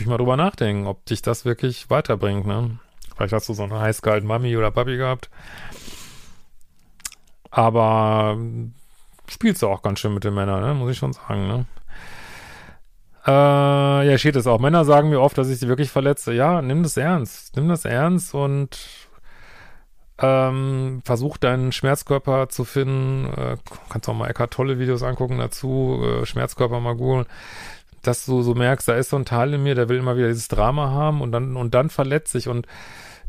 ich 0.00 0.06
mal 0.06 0.16
drüber 0.16 0.36
nachdenken, 0.36 0.86
ob 0.86 1.04
dich 1.06 1.22
das 1.22 1.44
wirklich 1.44 1.90
weiterbringt, 1.90 2.46
ne? 2.46 2.78
Vielleicht 3.16 3.32
hast 3.32 3.48
du 3.48 3.54
so 3.54 3.62
eine 3.62 3.78
heißkalten 3.78 4.26
Mami 4.26 4.56
oder 4.56 4.70
Papi 4.70 4.96
gehabt. 4.96 5.30
Aber 7.50 8.36
spielst 9.28 9.62
du 9.62 9.68
auch 9.68 9.82
ganz 9.82 10.00
schön 10.00 10.14
mit 10.14 10.24
den 10.24 10.34
Männern, 10.34 10.60
ne? 10.62 10.74
Muss 10.74 10.90
ich 10.90 10.98
schon 10.98 11.12
sagen, 11.12 11.46
ne? 11.46 11.66
Äh, 13.26 14.10
ja, 14.10 14.18
steht 14.18 14.36
es 14.36 14.46
auch. 14.46 14.60
Männer 14.60 14.84
sagen 14.84 15.08
mir 15.08 15.20
oft, 15.20 15.38
dass 15.38 15.48
ich 15.48 15.58
sie 15.58 15.68
wirklich 15.68 15.90
verletze. 15.90 16.32
Ja, 16.34 16.60
nimm 16.60 16.82
das 16.82 16.96
ernst. 16.96 17.56
Nimm 17.56 17.68
das 17.68 17.84
ernst 17.84 18.34
und 18.34 18.78
ähm, 20.18 21.00
versuch 21.04 21.38
deinen 21.38 21.72
Schmerzkörper 21.72 22.48
zu 22.48 22.64
finden. 22.64 23.32
Äh, 23.32 23.56
kannst 23.88 24.08
auch 24.08 24.14
mal 24.14 24.28
Eckart 24.28 24.52
tolle 24.52 24.78
Videos 24.78 25.02
angucken 25.02 25.38
dazu. 25.38 26.02
Äh, 26.04 26.26
Schmerzkörper 26.26 26.80
mal 26.80 26.96
googeln 26.96 27.26
dass 28.06 28.24
du 28.26 28.42
so 28.42 28.54
merkst, 28.54 28.88
da 28.88 28.94
ist 28.94 29.10
so 29.10 29.16
ein 29.16 29.24
Teil 29.24 29.54
in 29.54 29.62
mir, 29.62 29.74
der 29.74 29.88
will 29.88 29.98
immer 29.98 30.16
wieder 30.16 30.28
dieses 30.28 30.48
Drama 30.48 30.90
haben 30.90 31.20
und 31.20 31.32
dann, 31.32 31.56
und 31.56 31.74
dann 31.74 31.90
verletzt 31.90 32.32
sich 32.32 32.48
und 32.48 32.66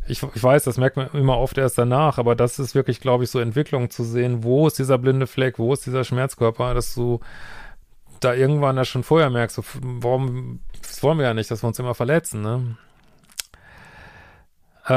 ich, 0.08 0.22
ich 0.22 0.44
weiß, 0.44 0.64
das 0.64 0.78
merkt 0.78 0.98
man 0.98 1.10
immer 1.14 1.38
oft 1.38 1.58
erst 1.58 1.78
danach, 1.78 2.20
aber 2.20 2.36
das 2.36 2.60
ist 2.60 2.76
wirklich, 2.76 3.02
glaube 3.02 3.24
ich, 3.24 3.32
so 3.32 3.40
Entwicklung 3.40 3.90
zu 3.90 4.04
sehen, 4.04 4.44
wo 4.44 4.68
ist 4.68 4.78
dieser 4.78 4.98
blinde 4.98 5.26
Fleck, 5.26 5.58
wo 5.58 5.74
ist 5.74 5.86
dieser 5.86 6.04
Schmerzkörper, 6.04 6.74
dass 6.74 6.94
du 6.94 7.22
da 8.20 8.34
irgendwann 8.34 8.76
das 8.76 8.88
schon 8.88 9.04
vorher 9.04 9.30
merkst, 9.30 9.56
so, 9.56 9.64
warum, 9.82 10.60
das 10.82 11.02
wollen 11.02 11.18
wir 11.18 11.26
ja 11.26 11.34
nicht, 11.34 11.50
dass 11.50 11.64
wir 11.64 11.68
uns 11.68 11.80
immer 11.80 11.96
verletzen, 11.96 12.42
ne? 12.42 12.78
äh, 14.86 14.92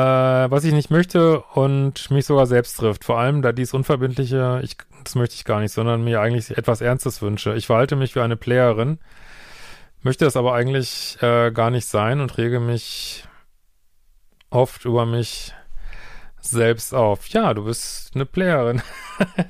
was 0.51 0.65
ich 0.65 0.73
nicht 0.73 0.91
möchte 0.91 1.41
und 1.41 2.11
mich 2.11 2.27
sogar 2.27 2.47
selbst 2.47 2.77
trifft. 2.77 3.05
Vor 3.05 3.19
allem, 3.19 3.43
da 3.43 3.53
dies 3.53 3.73
Unverbindliche, 3.73 4.61
ich, 4.63 4.77
das 5.03 5.15
möchte 5.15 5.35
ich 5.35 5.45
gar 5.45 5.61
nicht, 5.61 5.73
sondern 5.73 6.05
mir 6.05 6.21
eigentlich 6.21 6.57
etwas 6.57 6.81
Ernstes 6.81 7.23
wünsche. 7.23 7.55
Ich 7.55 7.67
verhalte 7.67 7.97
mich 7.97 8.15
wie 8.15 8.21
eine 8.21 8.37
Playerin, 8.37 8.99
möchte 10.09 10.25
es 10.25 10.39
aber 10.39 10.55
eigentlich 10.55 11.19
äh, 11.21 11.51
gar 11.51 11.69
nicht 11.69 11.87
sein 11.87 12.23
und 12.23 12.39
rege 12.39 12.61
mich 12.61 13.25
oft 14.49 14.87
über 14.87 15.05
mich 15.05 15.53
selbst 16.41 16.95
auf. 16.95 17.29
Ja, 17.29 17.53
du 17.53 17.65
bist 17.65 18.13
eine 18.15 18.25
Playerin. 18.25 18.81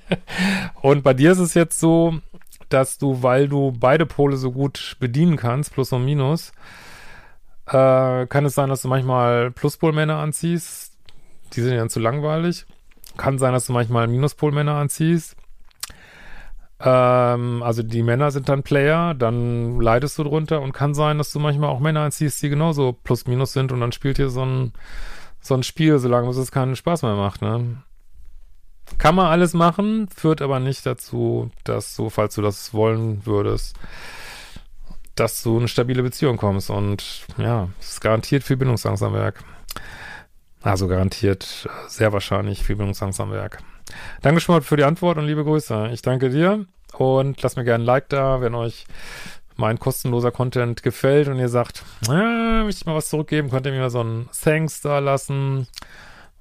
und 0.83 1.05
bei 1.05 1.15
dir 1.15 1.31
ist 1.31 1.39
es 1.39 1.55
jetzt 1.55 1.79
so, 1.79 2.19
dass 2.71 2.99
du, 2.99 3.23
weil 3.23 3.49
du 3.49 3.71
beide 3.71 4.05
Pole 4.05 4.37
so 4.37 4.51
gut 4.51 4.97
bedienen 4.99 5.37
kannst, 5.37 5.75
Plus 5.75 5.93
und 5.93 6.05
Minus, 6.05 6.51
äh, 7.67 8.27
kann 8.27 8.45
es 8.45 8.57
sein, 8.57 8.69
dass 8.69 8.83
du 8.83 8.89
manchmal 8.89 9.53
Pluspolmänner 9.53 10.17
anziehst. 10.17 10.93
Die 11.53 11.61
sind 11.61 11.77
dann 11.77 11.89
zu 11.89 12.01
langweilig. 12.01 12.67
Kann 13.17 13.39
sein, 13.39 13.53
dass 13.53 13.67
du 13.67 13.73
manchmal 13.73 14.09
Minuspolmänner 14.09 14.75
anziehst. 14.75 15.37
Ähm, 16.81 17.63
also 17.63 17.83
die 17.83 18.03
Männer 18.03 18.31
sind 18.31 18.49
dann 18.49 18.63
Player, 18.63 19.15
dann 19.15 19.81
leidest 19.81 20.19
du 20.19 20.25
drunter 20.25 20.61
und 20.61 20.73
kann 20.73 20.95
sein, 20.95 21.19
dass 21.19 21.33
du 21.33 21.41
manchmal 21.41 21.71
auch 21.71 21.81
Männer 21.81 22.01
anziehst, 22.03 22.43
die 22.43 22.49
genauso 22.49 22.93
Plus-Minus 22.93 23.53
sind 23.53 23.73
und 23.73 23.81
dann 23.81 23.93
spielt 23.93 24.19
ihr 24.19 24.31
so 24.31 24.45
ein, 24.45 24.73
so 25.41 25.55
ein 25.55 25.63
Spiel, 25.63 25.99
solange 25.99 26.29
es 26.31 26.53
keinen 26.53 26.77
Spaß 26.77 27.03
mehr 27.03 27.17
macht, 27.17 27.43
ne? 27.43 27.83
Kann 28.97 29.15
man 29.15 29.27
alles 29.27 29.53
machen, 29.53 30.09
führt 30.09 30.41
aber 30.41 30.61
nicht 30.61 30.87
dazu, 30.87 31.51
dass 31.65 31.95
du, 31.95 32.09
falls 32.09 32.35
du 32.35 32.43
das 32.43 32.73
wollen 32.73 33.27
würdest, 33.27 33.77
dass 35.15 35.43
du 35.43 35.59
eine 35.59 35.69
stabile 35.69 36.03
Beziehung 36.03 36.39
kommst. 36.39 36.71
Und 36.71 37.27
ja, 37.37 37.69
es 37.81 37.91
ist 37.91 38.01
garantiert 38.01 38.45
viel 38.45 38.57
Bindungsangst 38.57 39.03
am 39.03 39.13
Werk. 39.13 39.45
Also 40.63 40.89
garantiert 40.89 41.69
sehr 41.87 42.15
wahrscheinlich 42.15 42.65
viel 42.65 42.77
Bindungsangst 42.77 43.21
am 43.21 43.31
Werk. 43.31 43.63
Danke 44.23 44.41
schon 44.41 44.55
mal 44.55 44.63
für 44.63 44.77
die 44.77 44.85
Antwort 44.85 45.19
und 45.19 45.27
liebe 45.27 45.45
Grüße. 45.45 45.91
Ich 45.93 46.03
danke 46.03 46.31
dir 46.31 46.67
und 46.97 47.43
lasst 47.43 47.57
mir 47.57 47.65
gerne 47.65 47.85
ein 47.85 47.87
Like 47.87 48.09
da, 48.09 48.41
wenn 48.41 48.55
euch 48.55 48.87
mein 49.57 49.79
kostenloser 49.79 50.31
Content 50.31 50.83
gefällt 50.83 51.29
und 51.29 51.39
ihr 51.39 51.49
sagt, 51.49 51.85
ja, 52.07 52.65
möchte 52.65 52.83
ich 52.83 52.87
mal 52.87 52.95
was 52.95 53.09
zurückgeben, 53.09 53.51
könnt 53.51 53.67
ihr 53.67 53.73
mir 53.73 53.81
mal 53.81 53.91
so 53.91 54.03
ein 54.03 54.29
Thanks 54.43 54.81
da 54.81 55.01
lassen 55.01 55.67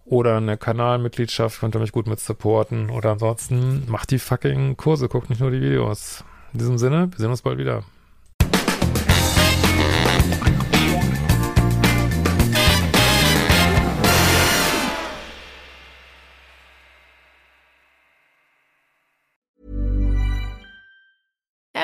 oder 0.05 0.37
eine 0.37 0.55
Kanalmitgliedschaft, 0.55 1.59
könnt 1.59 1.75
ihr 1.75 1.79
mich 1.79 1.91
gut 1.91 2.07
mit 2.07 2.19
supporten 2.19 2.89
oder 2.89 3.11
ansonsten 3.11 3.85
macht 3.89 4.11
die 4.11 4.19
fucking 4.19 4.77
Kurse, 4.77 5.09
guckt 5.09 5.29
nicht 5.29 5.41
nur 5.41 5.51
die 5.51 5.61
Videos. 5.61 6.23
In 6.53 6.59
diesem 6.59 6.77
Sinne, 6.77 7.09
wir 7.11 7.17
sehen 7.17 7.31
uns 7.31 7.41
bald 7.41 7.57
wieder. 7.57 7.83